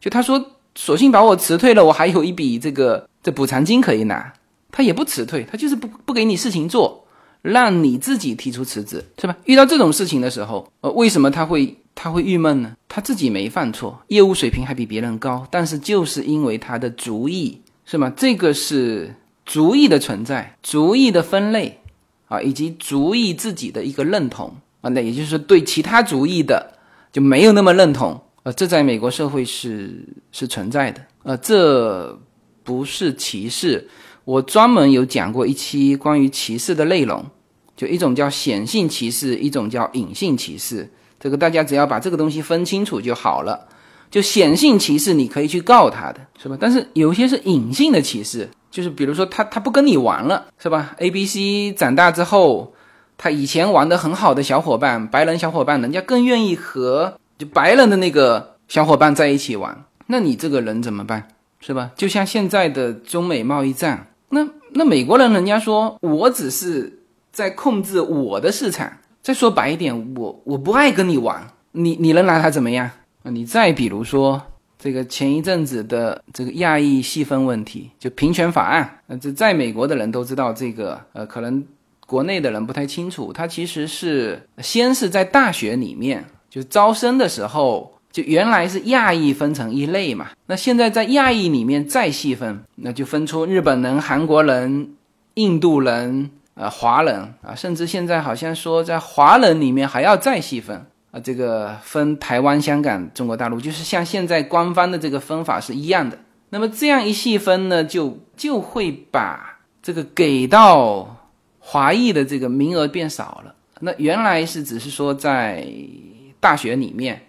[0.00, 4.32] 就他说，索性把我辞退了，我还有一笔这个这补偿金可以拿，
[4.72, 7.06] 他也不辞退，他就是不不给你事情做，
[7.42, 9.36] 让你自己提出辞职，是吧？
[9.44, 12.74] 遇到这种事情的时候，呃，为什么他会他会郁闷呢？
[12.88, 18.12] 他自己没犯错，业务水平还比别人高，但是就是因为他的主意，是吗？
[18.16, 19.14] 这个是
[19.44, 21.78] 主意的存在，主意的分类
[22.26, 24.56] 啊，以及主意自己的一个认同。
[24.80, 26.72] 啊，那也就是说，对其他族裔的
[27.12, 32.18] 就没有那么认同，呃，这在美国社会是是存在的，呃，这
[32.64, 33.88] 不是歧视。
[34.24, 37.24] 我专门有讲过一期关于歧视的内容，
[37.76, 40.90] 就一种叫显性歧视，一种叫隐性歧视。
[41.18, 43.68] 这个大家只要把这个东西分清楚就好了。
[44.10, 46.56] 就显性歧视，你可以去告他的，是吧？
[46.60, 52.74] 但是有些是隐性的歧视，就是比如说他他不跟你玩了，是吧？A、B、C 长大之后。
[53.18, 59.84] 他以前玩的很好的小伙伴，白人小伙伴，人家更愿意和就白人的那个小伙伴在一起玩。
[60.08, 61.28] 那你这个人怎么办？
[61.60, 61.92] 是吧？
[61.94, 68.92] 就像现在的中美贸易战，那那美国人人家说我只是在控制我的市场。
[69.22, 72.90] 再说白一点，我我不爱跟你玩，你你能拿他怎么样
[73.22, 73.30] 啊？
[73.30, 74.42] 你再比如说
[74.76, 81.64] 这个前一阵子的这个亚裔细分问题，就平权法案，那，这在美国的人都知道这个，呃，可能。
[82.04, 94.90] 国内的人不太清楚，他其实是先是在大学里面就招生的时候就原来是亚裔分成一类嘛，那现在在亚裔里面再细分，那就分出日本人、韩国人、
[95.34, 100.76] 印度人、呃华人啊，甚至现在好像说在华人里面还要再细分
[101.10, 106.18] 啊，这个分台湾、香港、中国大陆，就是像现在官方的这个分法是一样的。
[106.50, 111.16] 那么这样一细分呢，就就会把这个给到
[111.58, 113.54] 华裔的这个名额变少了。
[113.80, 115.66] 那原来是只是说在
[116.38, 117.22] 大学里面。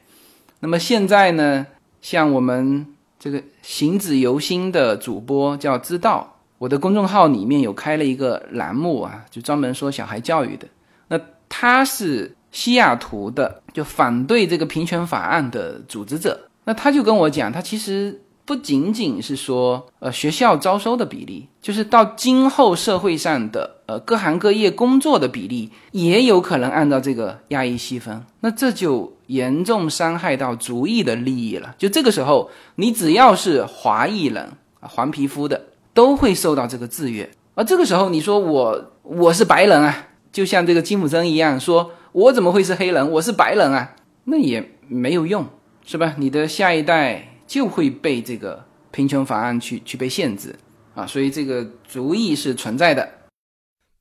[0.63, 1.67] 那么现在呢，
[2.01, 2.87] 像我们
[3.19, 10.65] 这个行止由心的主播叫知道，我的公众号里面有开了一个栏目啊，就专门说小孩教育的。
[11.09, 16.47] 那他是西雅图的，就反对这个平权法案的组织者。
[16.63, 18.21] 那他就跟我讲，他其实。
[18.45, 31.75] 不仅仅是说，呃，学校招收的比例，就是到今后社会上的，呃，各行各业工作的比例，也有可能按照这个压抑细分，那这就严重伤害到族裔的利益了。
[31.77, 34.43] 就这个时候，你只要是华裔人
[34.79, 37.29] 啊，黄皮肤的，都会受到这个制约。
[37.55, 43.11] 而这个时候，你说我我是白人啊，就像这个金普森一样，说我怎么会是黑人？
[43.11, 45.45] 我是白人啊，那也没有用，
[45.85, 46.15] 是吧？
[46.17, 47.29] 你的下一代。
[47.45, 50.55] 就会被这个贫穷法案去去被限制
[50.95, 53.07] 啊，所以这个主意是存在的。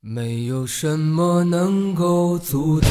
[0.01, 2.91] 没有什么能够阻挡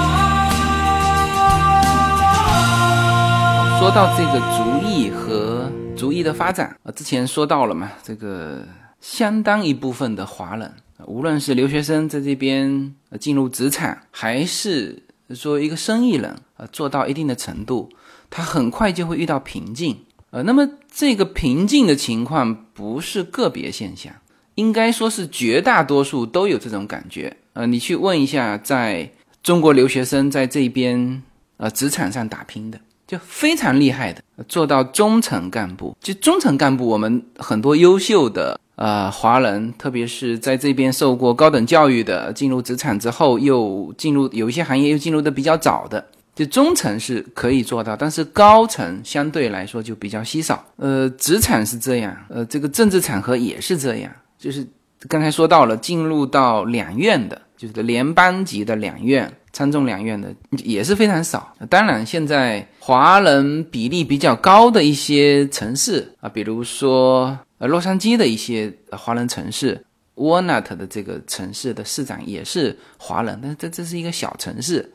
[3.81, 5.67] 说到这个族裔和
[5.97, 8.63] 族裔的发展啊，之前说到了嘛，这个
[8.99, 10.71] 相当一部分的华人，
[11.07, 15.01] 无论是留学生在这边进入职场，还是
[15.31, 17.89] 说一个生意人啊，做到一定的程度，
[18.29, 19.97] 他很快就会遇到瓶颈
[20.29, 24.13] 呃，那么这个瓶颈的情况不是个别现象，
[24.53, 29.11] 应该说是绝大多数都有这种感觉呃，你去问一下，在
[29.41, 31.23] 中国留学生在这边
[31.57, 32.79] 呃职场上打拼的。
[33.11, 35.93] 就非常厉害的，做到中层干部。
[35.99, 50.63] 就中层干部，我们很多优秀的呃华人，特别是在这边受过高等教育的，进入职场之后又进入有一些行业又进入的比较早的，就中层是可以做到，但是高层相对来说就比较稀少。
[50.77, 54.09] 呃，职场是这样，呃，这个政治场合也是这样，
[54.39, 54.65] 就是
[55.09, 59.29] 刚才说到了进入到两院的，就是联邦级的两院。
[59.53, 60.33] 参众两院的
[60.63, 61.53] 也是非常少。
[61.69, 74.91] 当然，现在华人比例比较高的一些城市啊，比如说呃洛杉矶的一些华人城市，Walnut 的这个城市的市长也是华人，但这这是一个小城市。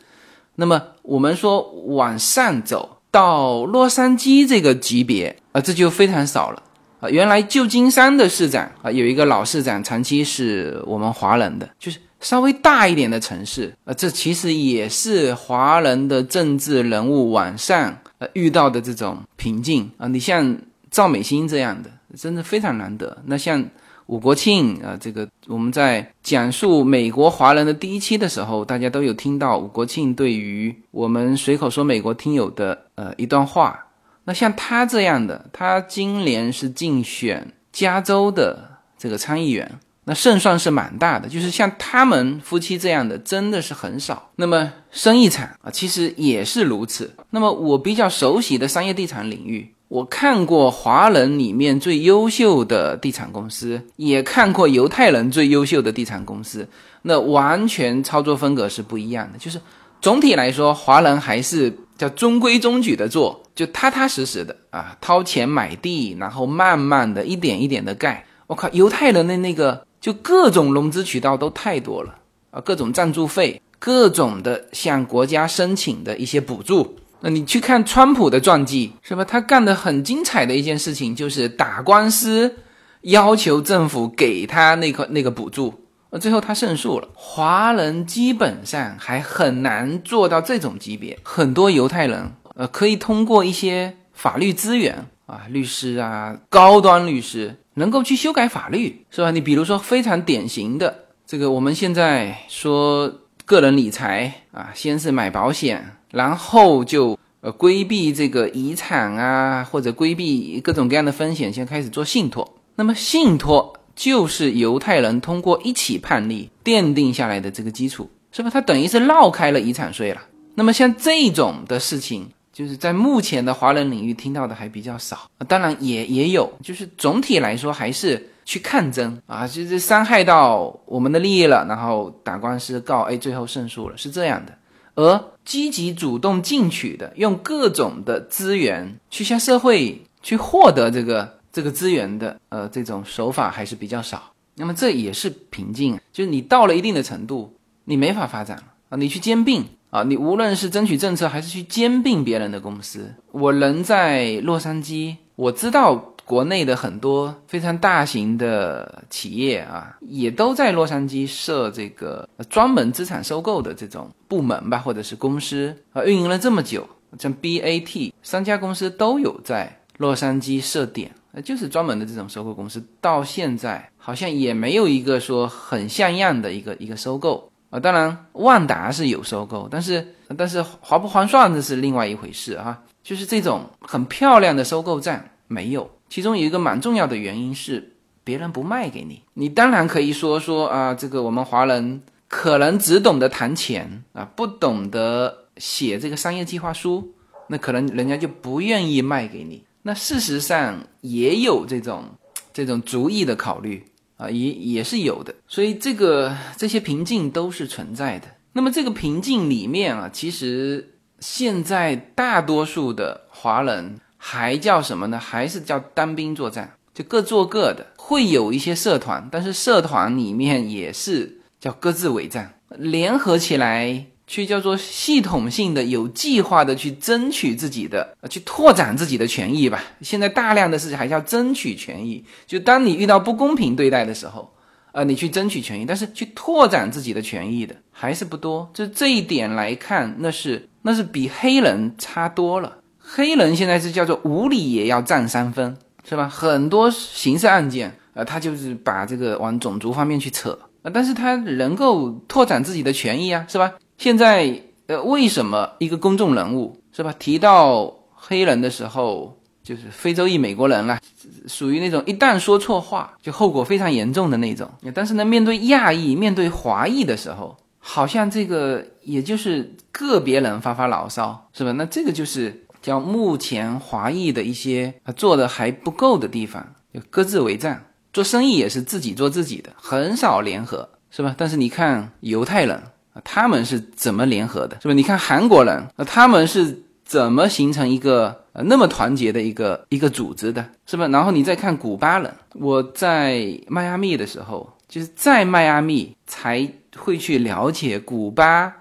[0.56, 6.60] 那么我们说往上走到洛杉矶这个级别啊，这就非常少了
[6.98, 7.08] 啊。
[7.08, 12.00] 原来旧金山的市长啊，有一个老市长，长期是我们华人的，就是。
[12.20, 20.08] 稍微大一点的城市，呃，这其实也是华人的政治人物往上呃遇到的这种瓶颈啊。
[20.08, 20.56] 你像
[20.90, 23.16] 赵美心这样的，真的非常难得。
[23.26, 23.62] 那像
[24.06, 33.78] 武国庆啊，这个我们在讲述美国华人的第一期的时候，大家都有听到武国庆对于我们随口说美国听友的呃一段话。
[34.24, 38.58] 那像他这样的，他今年是竞选加州的
[38.96, 39.70] 这个参议员。
[40.08, 44.30] 那胜算是蛮大的，就是像他们夫妻这样的真的是很少。
[44.36, 47.12] 那么生意场啊，其实也是如此。
[47.30, 56.68] 那么我比较熟悉的商业地产领域，我看过华人里面最优秀的地产公司，也看过犹太人最优秀的地产公司，
[57.02, 59.38] 那完全操作风格是不一样的。
[59.40, 59.60] 就是
[60.00, 68.24] 总体来说，华人还是叫中规中矩的做，就踏踏实实的啊，掏钱买地，然后慢慢的一点一点的盖。
[68.46, 69.84] 我靠，犹太人的那个。
[70.06, 72.14] 就各种融资渠道都太多了
[72.52, 76.96] 啊，各种赞助费，各种的向国家申请的一些补助。
[77.22, 79.24] 那你去看川普的传记，是吧？
[79.24, 82.54] 他干的很精彩的一件事情就是打官司，
[83.00, 85.74] 要求政府给他那个那个补助，
[86.10, 87.08] 呃，最后他胜诉了。
[87.12, 99.30] 华人基本上还很难做到这种级别，很多犹太人，呃，可以通过一些法律资源啊，律师啊，高端律师能够去修改法律，是吧？
[99.30, 103.10] 你比如说非常典型的这个，我们现在说
[103.46, 107.18] 个人理财啊，先是买保险，然后就。
[107.42, 112.56] 呃，规避这个遗产啊，或者规避各种各样的风险，先开始做信托。
[112.74, 118.50] 那么，信托就是犹太人通过一起判例奠定下来的这个基础，是吧？
[118.52, 120.22] 它等于是绕开了遗产税了。
[120.54, 125.30] 那么，像这种的事情，就是在目前的华人领域听到的还比较少。
[125.46, 134.56] 当然，也也有，就是总体来说还是去抗争啊，就是伤害到我们的利益了，然后打官司告，哎，最后胜诉了，是这样的。
[134.94, 144.32] 而积极主动进取的，用各种的资源去向社会去获得这个这个资源的，呃，这种手法还是比较少。
[144.54, 147.54] 那么这也是瓶颈，就是你到了一定的程度，
[147.84, 148.96] 你没法发展了啊！
[148.96, 149.62] 你去兼并
[149.96, 153.14] 啊，你无论是争取政策还是去兼并别人的公司。
[153.32, 156.12] 我人在洛杉矶，我知道。
[156.26, 166.84] 国内的很多非常大型的企业啊，也都在洛杉矶设这个专门资产收购的这种部门吧，或者是公司啊，运营了这么久，
[167.16, 177.80] 像 BAT 三家公司都有在洛杉矶设点，呃，就是专门的这种收购公司，到现在好像也没有一个说很像样的一个一个收购啊。
[177.80, 182.82] 当然，万达是有收购，但是但是划不划算这是另外一回事啊。
[183.02, 185.88] 就是这种很漂亮的收购站没有。
[186.08, 187.92] 其中有一个蛮重要的原因是，
[188.24, 189.22] 别人不卖给你。
[189.34, 197.14] 你当然可以说说啊，这个我们华人可能只懂得谈钱啊，不懂得写这个商业计划书，
[197.48, 199.64] 那可能人家就不愿意卖给你。
[199.82, 202.04] 那事实上也有这种
[202.52, 203.84] 这种主意的考虑
[204.16, 205.34] 啊，也也是有的。
[205.46, 208.26] 所以这个这些瓶颈都是存在的。
[208.52, 213.98] 那么这个瓶颈里面啊，其实现在大多数的华人。
[214.18, 215.20] 还叫什么呢？
[215.20, 217.86] 还是叫单兵作战，就各做各的。
[217.96, 229.82] 会有一些社团，但是社团里面也是叫各自为战，联合起来去叫做系统性的、有计划的去争取自己的，去拓展自己的权益吧。
[230.02, 234.52] 现在大量的事情还叫争取权益，就当你遇到不公平对待的时候，
[234.92, 238.68] 呃，你去争取权益，但是去拓展自己的权益的还是不多。
[238.74, 242.78] 就这一点来看，那是那是比黑人差多了。
[242.98, 245.76] 黑人现在是叫做无理也要占三分，
[246.08, 246.28] 是吧？
[246.28, 253.72] 很多刑事案件，呃，他就是把这个往种族方面去扯，呃，但是他能够拓展自己的权益啊，是吧？
[253.98, 257.14] 现在，呃，为什么一个公众人物，是吧？
[257.18, 260.98] 提到黑人的时候，就是非洲裔美国人了，
[261.46, 264.70] 属于那种一旦说错话就后果非常严重的那种。
[264.94, 271.72] 但是呢，面对亚裔、面对华裔的时候，好像这个也就是个别人发发牢骚，是吧？
[271.72, 272.62] 那这个就是。
[272.82, 281.34] 叫目前华裔的一些做的还不够的地方，就各自为战，做生意也是自己做自己的，很少联合，是吧？
[281.36, 282.80] 但是你看犹太人，
[283.24, 284.94] 他们是怎么联合的，是吧？
[284.94, 291.06] 你看韩国人那，他们是怎么形成一个呃那么团结的一个一个组织的，是吧？
[291.08, 298.72] 然后你再看古巴人，我在迈阿密的时候，就是在迈阿密才会去了解古巴，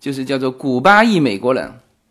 [0.00, 1.70] 就是叫做古巴裔美国人。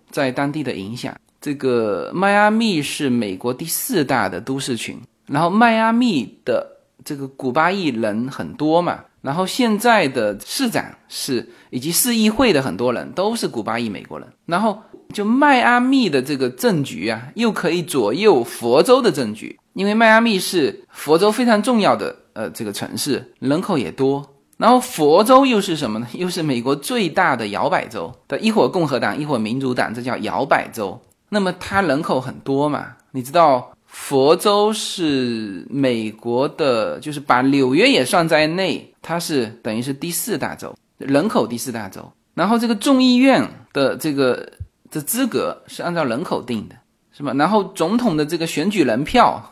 [0.09, 6.67] 在当地的影响，这个迈阿密是美国第四大的都市群，然后迈阿密的
[7.05, 14.81] 这个古巴裔人很多嘛，然后现在的市长是以及市议会的很多人都是古巴裔美国人，然后
[15.13, 24.27] 就迈阿密的这个政局啊，又可以左右佛州的政局，因为迈阿密是佛州非常重要的呃这个城市，人口也多。
[24.57, 26.07] 然后佛州又是什么呢？
[26.13, 31.01] 又是美国最大的摇摆州的，一会儿共和党，一会儿民主党，这叫摇摆州。
[31.29, 32.87] 那么它人口很多嘛？
[33.11, 42.09] 你知道佛州是美国的，就是把纽约也算在内，它是等于是第四大州，人口第四大州。
[42.33, 44.49] 然后这个众议院的这个
[44.89, 46.75] 的资格是按照人口定的，
[47.11, 47.33] 是吧？
[47.33, 49.43] 然后总统的这个选举人票，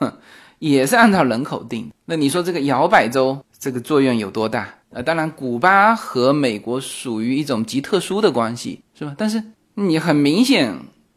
[0.60, 1.92] 也是按照人口定。
[2.06, 4.70] 那你说这个摇摆州这个作用有多大？
[4.92, 9.14] 呃，当然，古巴和美国属于一种极特殊的关系，是吧？
[9.18, 9.44] 但是
[9.76, 10.74] 你很明显，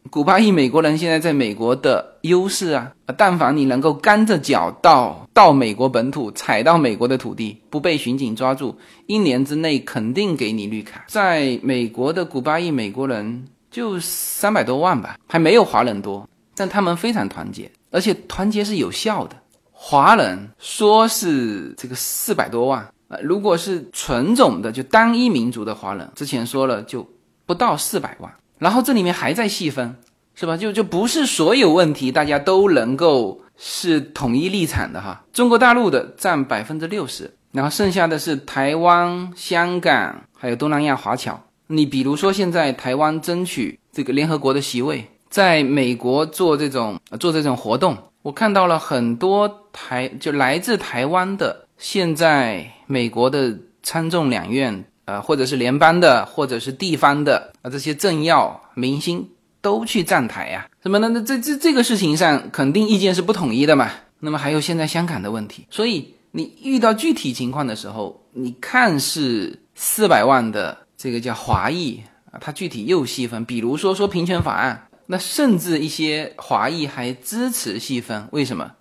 [0.09, 8.77] 古巴裔美国人现在在美国的优势啊，但凡你能够干着脚到到美国本土，踩到美国的土地，不被巡警抓住，
[9.07, 11.05] 一年之内肯定给你绿卡。
[11.07, 19.35] 在美国的古巴裔美国人就三百多万吧，还没有华人多，但他们非常团结，而且团结是有效的。
[19.71, 27.07] 华人说是这个四百多万，呃，如果是纯种的就单一民族的华人，之前说了就
[27.45, 28.31] 不到四百万，
[28.63, 29.93] 然后这里面还在细分，
[30.35, 30.55] 是吧？
[30.55, 35.21] 就就不是所有问题大家都能够是统一立场的哈。
[35.33, 41.37] 中国大陆的占百分之六十，然后剩下的是台湾、香港还有东南亚华侨。
[41.67, 47.97] 你比如说现在台湾争取这个联合国的席位，在美国做这种做这种活动。
[48.21, 59.27] 我看到了很多台就来自台湾的，现在美国的参众两院，呃，或者是联邦的，或者是地方的啊，这些政要明星
[59.61, 60.67] 都去站台呀。
[60.81, 61.09] 什么呢？
[61.09, 63.89] 那这这这个事情上肯定意见是不统一的嘛。
[64.19, 72.01] 那么还有现在香港的问题，所以你遇到具体情况的时候，你看是四百万的这个叫华裔
[72.31, 74.87] 啊，它具体又细分，比如说说平权法案。
[75.05, 78.71] 那甚至一些华裔还支持细分，为什么？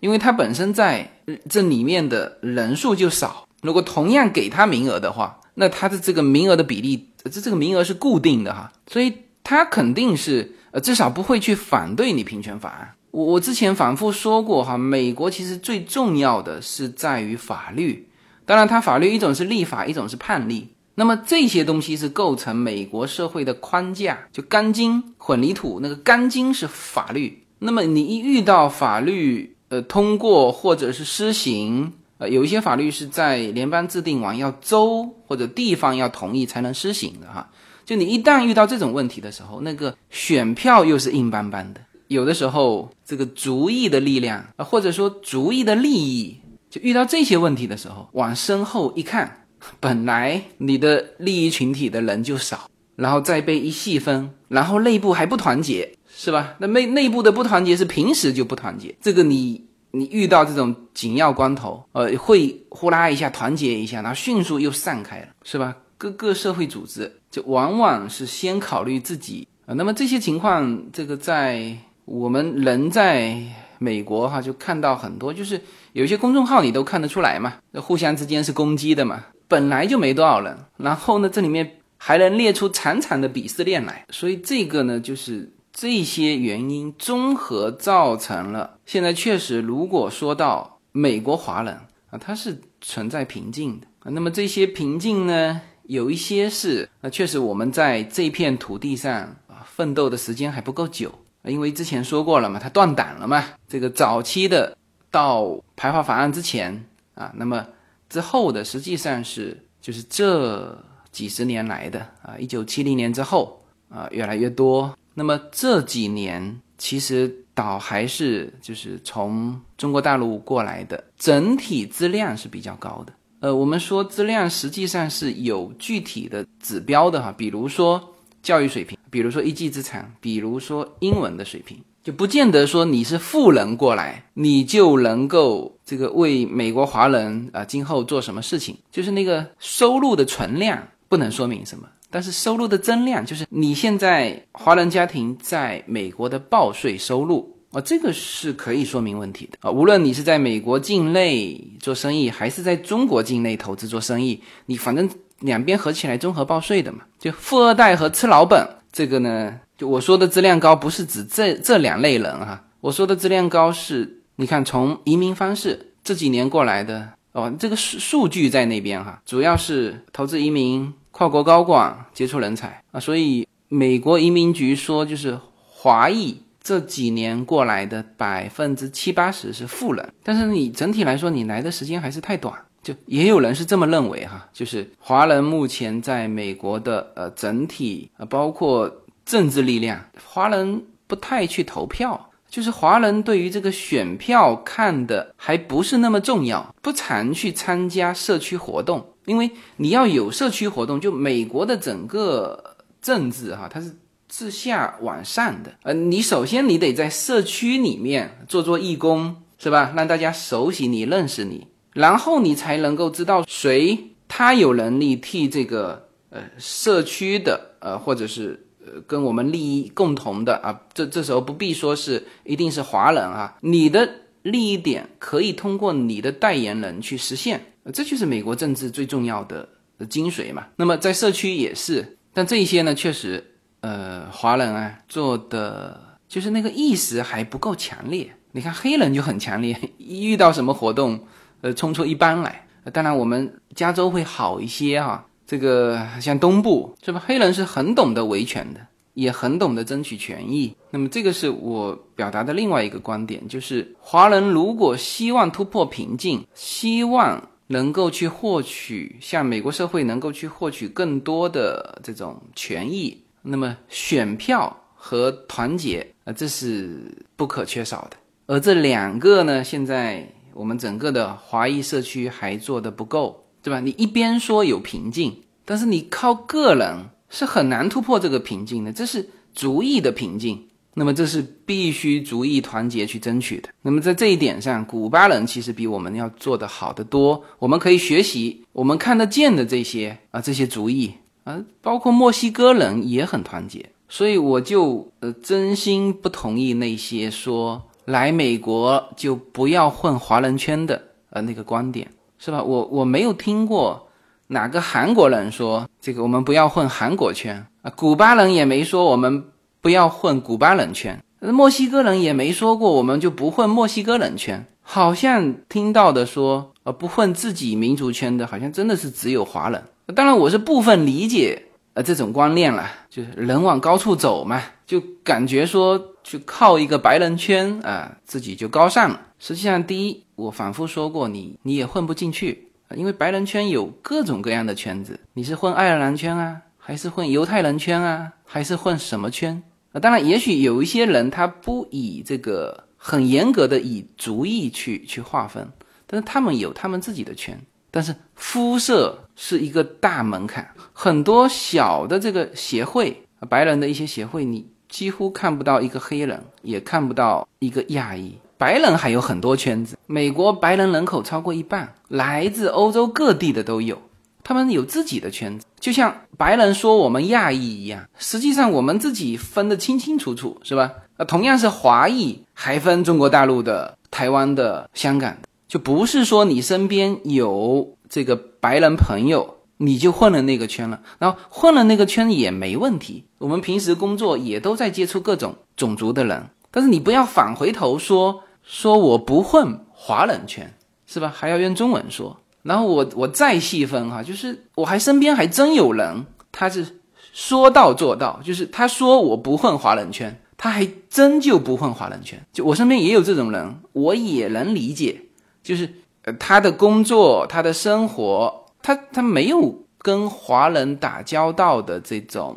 [0.00, 1.10] 因为他本身在
[1.48, 3.48] 这里面的人数就少。
[3.62, 9.12] 如果同样给他名额的话，那他的这个名额的比例，这这个名额是固定的哈，所以
[9.44, 12.94] 他肯定是呃至少不会去反对你平权法案。
[13.10, 18.08] 我我之前反复说过哈，美国其实最重要的是在于法律，
[18.46, 20.68] 当然它法律一种是立法，一种是判例。
[20.94, 27.44] 那么这些东西是构成美国社会的框架，就钢筋混凝土，那个钢筋是法律。
[27.60, 31.92] 那么你一遇到法律，呃，通过或者是施行，
[32.22, 37.50] 呃，有一些法律是在联邦制定完，要州或者地方要同意才能施行的哈。
[37.84, 41.80] 就你一旦遇到这种问题的时候，那个选票又是硬邦邦的。
[42.06, 46.36] 有的时候这个族裔的力量啊，或者说族裔的利益，
[46.70, 49.38] 就遇到这些问题的时候，往身后一看。
[49.80, 56.54] 本来你的利益群体的人就少，然后再被一细分，然后内部还不团结，是吧？
[56.58, 65.76] 那内内部的不团结是平时就不团结，这个你你遇到这种紧要关头，呃，会呼啦一下团结一下，然后迅速又散开了，是吧？
[65.96, 69.74] 各个社会组织就往往是先考虑自己啊。
[69.74, 73.40] 那么这些情况，这个在我们人在
[73.78, 75.60] 美国哈就看到很多，就是
[75.92, 79.24] 有些公众号你都看得出来嘛，互相之间是攻击的嘛。
[79.46, 91.74] 本来就没多少人，然后呢，这里面还能列出长长的鄙视链来，所以这个呢，就是这些原因综合造成了现在确实，如果说到美国华人
[92.10, 94.10] 啊，他是存在瓶颈的啊。
[94.10, 99.14] 那么这些瓶颈呢，有一些是啊，确实我们在这片土地上
[99.46, 101.10] 啊奋斗的时间还不够久
[101.42, 103.44] 啊，因为之前说过了嘛，他断档了嘛。
[103.66, 104.76] 这个早期的
[105.10, 107.66] 到排华法案之前啊，那么。
[108.12, 110.78] 之后的实际上是就是这
[111.10, 113.58] 几十年来的啊，一九七零年之后
[113.88, 114.94] 啊，越来越多。
[115.14, 123.12] 那么这几年其实倒还是就是从中国大陆过来的，整体质量是比较高的。
[123.40, 131.76] 呃，我们说质量实际上是有具体的指标的哈，比如说教育水平，比如说一技之长，比如说英文的水平。
[132.04, 138.76] 就不见得说你是富人过来，你就能够这个为美国华人啊今后做什么事情？
[138.90, 149.70] 就是那个收入的存量不能说明什么，但是收入的增量，就是你现在华人家庭在美国的报税收入啊，这个是可以说明问题的啊。
[149.70, 155.08] 无论你是在美国境内做生意，还是在中国境内投资做生意，你反正
[155.40, 156.98] 两边合起来综合报税的嘛。
[157.18, 159.58] 就富二代和吃老本这个呢？
[159.78, 172.82] 就我说的质量高不是指这这两类人哈，我说的质量高是，你看从移民方式这几年过来的哦，这个数数据在那边哈，主要是投资移民、跨国高管、杰出人才。
[172.90, 175.38] 啊，所以美国移民局说就是
[175.68, 182.52] 华裔这几年过来的百分之七八十是富人，但是你整体来说你来的时间还是太短，
[182.82, 188.92] 就也有人是这么认为哈，就是华人目前在美国的呃整体呃包括。
[189.24, 203.94] 政治力量，华人不太去投票，就是华人对于这个选票看的还不是那么重要，不常去参加社区活动，因为你要有社区活动，就美国的整个政治哈，它是
[204.28, 209.92] 自下往上的，呃，你首先你得在社区里面做做义工，是吧？
[209.96, 213.98] 让大家熟悉你、认识你，然后你才能够知道谁
[214.28, 218.66] 他有能力替这个呃社区的呃或者是。
[218.84, 224.10] 呃，跟我们利益共同的啊，这这时候不必说是一定是华人啊，你的
[224.42, 229.68] 利益点可以通过你的代言人去实现，这就是美国政治最重要的
[230.08, 230.66] 精髓嘛。
[230.76, 233.42] 那么在社区也是，但这一些呢，确实，
[233.80, 241.26] 呃，华人啊做的就是那个意识还不够强烈，你看黑人就很强烈，一遇到什么活动，
[241.60, 242.66] 呃，冲出一班来。
[242.92, 247.22] 当然，我们加州会好一些哈，这个像东部是吧？
[247.24, 248.80] 黑人是很懂得维权的，
[249.14, 250.74] 也很懂得争取权益。
[250.90, 257.40] 那么，这个是我表达的另外一个观点，就是华人如果希望突破瓶颈，希望
[257.72, 267.00] 能够去获取像美国社会能够去获取更多的这种权益，那么选票和团结啊，这是
[267.36, 268.16] 不可缺少的。
[268.46, 270.28] 而这两个呢，现在。
[270.54, 273.80] 我们整个的华裔社区还做的不够，对吧？
[273.80, 280.68] 你一边说有瓶颈，但是你靠个人是很难突破这个瓶颈的，这是族裔的瓶颈。
[280.94, 283.68] 那么这是必须族裔团结去争取的。
[283.82, 287.42] 那么在这一点上，古巴人其实比我们要做的好得多。
[287.58, 291.12] 我们可以学习我们看得见的这些啊，这些族裔
[291.44, 293.90] 啊，包括墨西哥人也很团结。
[294.08, 297.82] 所以我就呃真心不同意那些说。
[298.04, 302.60] 来美国就不要混华人圈的，呃，那个观点是吧？
[302.60, 304.08] 我我没有听过
[304.48, 309.44] 哪个韩国人说这个我们不要混韩国圈啊，古巴人也没说我们
[309.82, 319.82] 不要混古巴人圈，墨西哥人也没说过我们就不混墨西哥人圈，好像听到的说呃不混自己民族圈的，好像真的是只有华人。
[320.14, 321.60] 当然我是部分理解
[321.94, 326.08] 呃这种观念了，就是人往高处走嘛，就感觉说。
[326.24, 329.20] 去靠一个白人圈啊，自己就高尚了。
[329.40, 339.60] 实际上，第一，我反复说过，你你也混不进去，因为白人圈有各种各样的圈子，你是混爱尔兰圈啊，还是混犹太人圈啊，还是混什么圈
[339.92, 340.00] 啊？
[340.00, 345.70] 当然，也许有一些人他不以这个很严格的以族裔去去划分，
[346.06, 347.60] 但是他们有他们自己的圈。
[347.90, 354.66] 但是肤色是一个大门槛，很多小的这个协会，白人的一些协会，你。
[354.88, 358.36] 几乎看不到一个黑人，也看不到一个亚裔。
[358.58, 364.02] 白人还有很多圈子，美国白人人口超过一半，来自欧洲各地的都有，
[364.44, 365.64] 他们有自己的圈子。
[365.82, 370.92] 就像白人说我们亚裔一样，实际上我们自己分得清清楚楚，是吧？
[371.16, 379.58] 啊，同样是华裔，还分中国大陆的、台湾的、香港的，就不是说你身边有这个白人朋友。
[379.78, 383.24] 你就混了那个圈了，然后混了那个圈也没问题。
[383.38, 390.72] 我们平时工作也都在接触各种种族的人，但是你不要反回头说说我不混华人圈，
[391.04, 391.32] 是吧？
[391.34, 392.38] 还要用中文说。
[392.62, 397.00] 然后我我再细分哈，就是我还身边还真有人，他是
[397.32, 402.44] 说到做到，就是他说我不混华人圈，他还真就不混华人圈。
[402.52, 405.22] 就我身边也有这种人，我也能理解，
[405.62, 405.92] 就是
[406.24, 408.60] 呃他的工作，他的生活。
[408.84, 412.56] 他他没有跟华人打交道的这种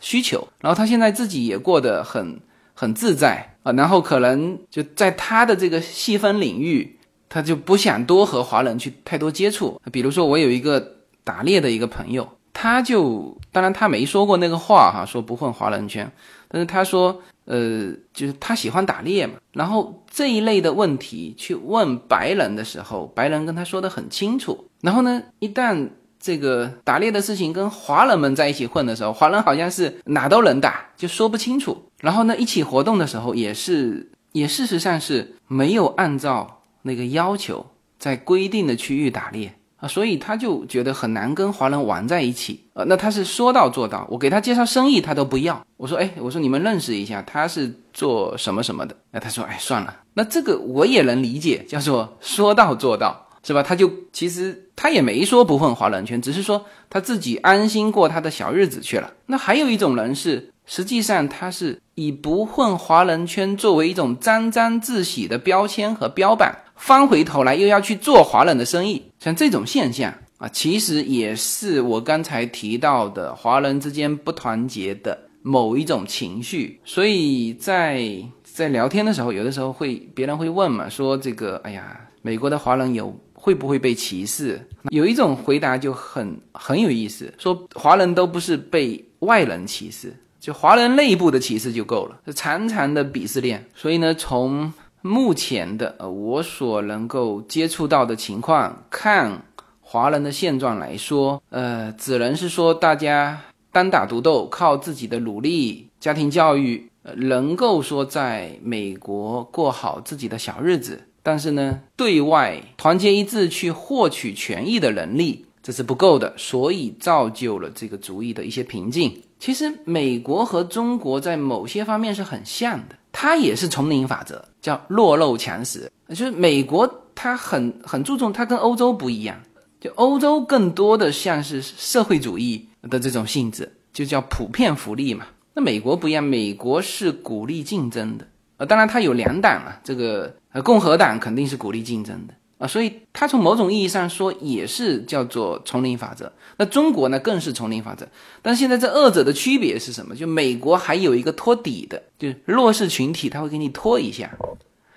[0.00, 2.40] 需求，然后他现在自己也过得很
[2.72, 6.95] 很自在啊，然后可能就在他的这个细分领域，
[7.36, 9.78] 他就不想多和华人去太多接触。
[9.92, 10.80] 比如说，我有一个
[11.22, 16.10] 打猎的一个朋友，他就当然他没说过那个话哈，说不混华人圈，
[16.48, 24.66] 但是他说，呃，就是他喜欢打猎嘛，然后这一类的问题去问白人的时候，白人跟他说的很清楚。
[24.80, 31.84] 然后呢，一旦这个打猎的事情跟华人们在一起混的时候，华人好像是哪都能打，就说不清楚。
[32.00, 36.55] 然后呢，一起活动的时候也是，也事实上是没有按照
[36.86, 37.66] 那个要求
[37.98, 42.60] 在规定的区域打猎啊，所以他就觉得很难跟华人玩在一起。
[42.72, 45.66] 呃，那他是说到做到，我给他介绍生意他都不要。
[45.76, 48.96] 我说，哎，我说你们认识一下，他是做什么什么的？
[49.10, 49.94] 那他说，哎，算了。
[50.14, 53.24] 那这个我也能理解，叫做说到做到。
[53.42, 53.62] 是吧？
[53.62, 59.12] 他就其实他也没说不混华人圈，只是说他自己安心过他的小日子去了。
[59.26, 69.02] 那还有一种人是，实际上他是以不混华人圈作为一种沾沾自喜的标签和标榜，翻回头来又要去做华人的生意。
[69.18, 76.80] 像这种现象啊，其实也是我刚才提到的华人之间不团结的某一种情绪。
[76.84, 78.08] 所以在
[78.42, 83.18] 在聊天的时候，有的时候会别人会问嘛，说这个，哎呀，美国的华人有。
[83.38, 84.60] 会不会被歧视？
[84.90, 93.64] 有一种回答就很很有意思，说华人都不是被外人歧视，就华人内部的歧视就够了，是长长的鄙视链。
[93.72, 94.72] 所以呢，从
[95.06, 99.42] 目前的呃我所能够接触到的情况看，
[99.80, 103.40] 华人的现状来说，呃，只能是说大家
[103.70, 111.00] 单打独斗，靠自己的努力、家庭教育，能够说在美国过好自己的小日子。
[111.22, 119.20] 但是呢，对外团结一致去获取权益的能力，这是不够的，所以造就了这个主义的一些瓶颈。
[119.38, 125.90] 其实，美国和中国在某些方面是很像的，它也是丛林法则，叫弱肉强食。
[126.10, 129.40] 就是美国它很很注重，它跟欧洲不一样，
[129.80, 135.24] 就欧洲更多的像是社会主义的这种性质，就叫普遍福利嘛。
[135.54, 138.28] 那美国不一样，美国是鼓励竞争的。
[138.58, 142.34] 呃，当然它有两党啊，这个呃共和党肯定是鼓励竞争的。
[142.58, 146.30] 啊，所以它从某种意义上说也是叫做丛林法则。
[146.56, 148.08] 那中国呢，更是丛林法则。
[148.42, 150.14] 但现在这二者的区别是什么？
[150.14, 154.36] 就美国还有一个托底的，就是弱势群体，他会给你托一下。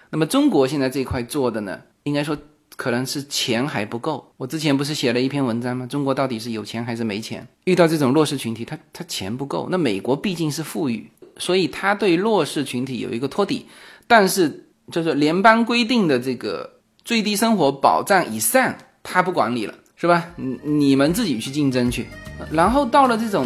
[0.10, 2.38] 那么中国现在这块做的呢，应该说
[2.76, 4.34] 可能是钱还不够。
[4.38, 5.86] 我之前不是写了一篇文章吗？
[5.86, 7.48] 中国到底是有钱还是没钱？
[7.66, 9.68] 遇到这种弱势群体，他他钱不够。
[9.70, 13.66] 那美国毕竟是富裕，所以他对弱势群体有一个托底，
[14.08, 16.76] 但是就是联邦规定的这个。
[17.06, 20.24] 最低生活保障以上，他不管你了，是吧？
[20.38, 22.08] 你你们自己去竞争去。
[22.50, 23.46] 然后到了这种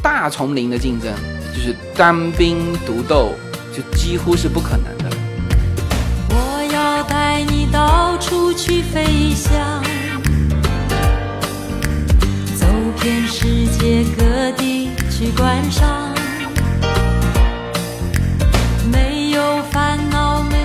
[0.00, 1.12] 大丛林的竞争，
[1.52, 3.32] 就是单兵独斗，
[3.72, 5.16] 就几乎是不可能的。
[6.30, 9.82] 我要带你到处去飞翔，
[12.54, 12.64] 走
[13.02, 16.14] 遍世界各地去观赏。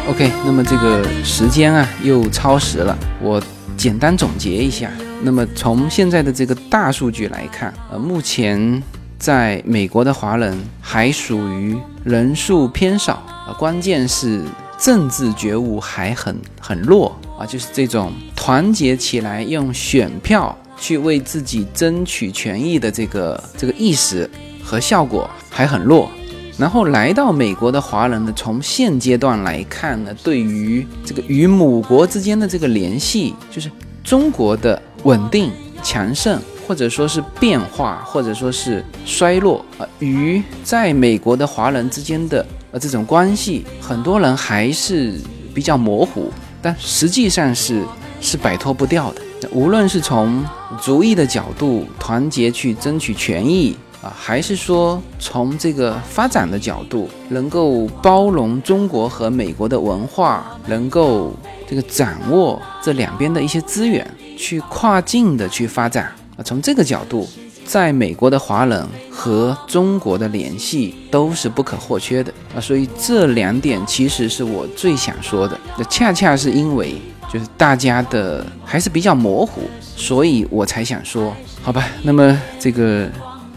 [0.08, 3.42] OK，那么这个时间啊又超时了，我
[3.80, 4.92] 简单总结一下。
[5.24, 8.84] 那么从现在的这个大数据来看，呃，目前
[9.18, 13.14] 在美国的华人还属于人数偏少，
[13.48, 14.44] 啊，关键是
[14.78, 24.30] 政治觉悟还很很弱啊，就是这种团结起来用选票去为自己争取权益的这个这个意识
[24.62, 26.12] 和效果还很弱。
[26.60, 33.72] 然后来到美国的华人呢，从现阶段来看呢，对于这个与母国之间的这个联系，就是
[34.04, 35.50] 中国的稳定
[35.82, 36.38] 强盛，
[36.68, 45.14] 或者说是变化，或者说是衰落啊，与在美国的华人之间的呃这种关系，很多人还是
[45.54, 46.30] 比较模糊，
[46.62, 47.86] 但实际上是
[48.20, 49.22] 是摆脱不掉的。
[49.54, 50.46] 无论是从
[50.82, 53.78] 族裔的角度团结去争取权益。
[54.02, 61.34] 啊，还是说从这个发展的角度，能够包容中国和美国的文化，能够
[61.68, 66.06] 这个掌握这两边的一些资源，去跨境的去发展
[66.38, 66.40] 啊。
[66.46, 67.28] 从这个角度，
[67.66, 72.62] 在美国的华人和中国的联系都是不可或缺的啊。
[72.62, 75.60] 所以这两点其实是我最想说的。
[75.78, 76.96] 那恰恰是因为
[77.30, 79.64] 就是大家的还是比较模糊，
[79.98, 81.86] 所以我才想说，好吧。
[82.02, 83.10] 那么这个。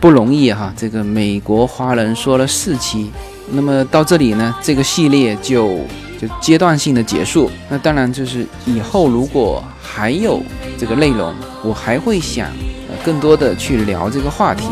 [0.02, 3.12] 不容易哈，这个美国华人说了四期，
[3.52, 5.78] 那么到这里呢，这个系列就
[6.20, 7.48] 就阶段性的结束。
[7.68, 10.42] 那当然就是以后如果还有
[10.76, 11.32] 这个内容，
[11.62, 12.48] 我还会想
[12.88, 14.66] 呃更多的去聊这个话题。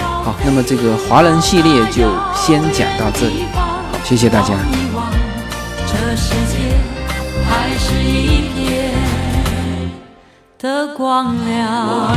[0.00, 3.68] 好，那么这个华人系列就先讲到这里，好，
[4.02, 4.54] 谢谢大家。
[5.86, 6.56] 这世界
[7.46, 8.94] 还是一片
[10.58, 12.16] 的光亮。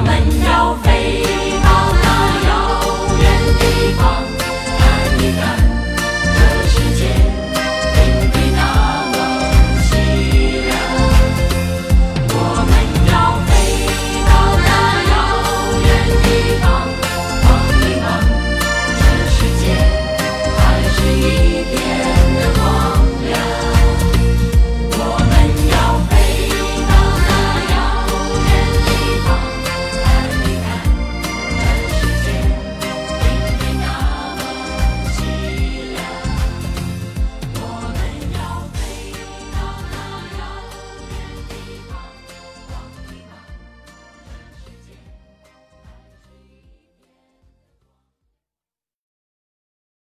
[3.68, 5.66] 看一看。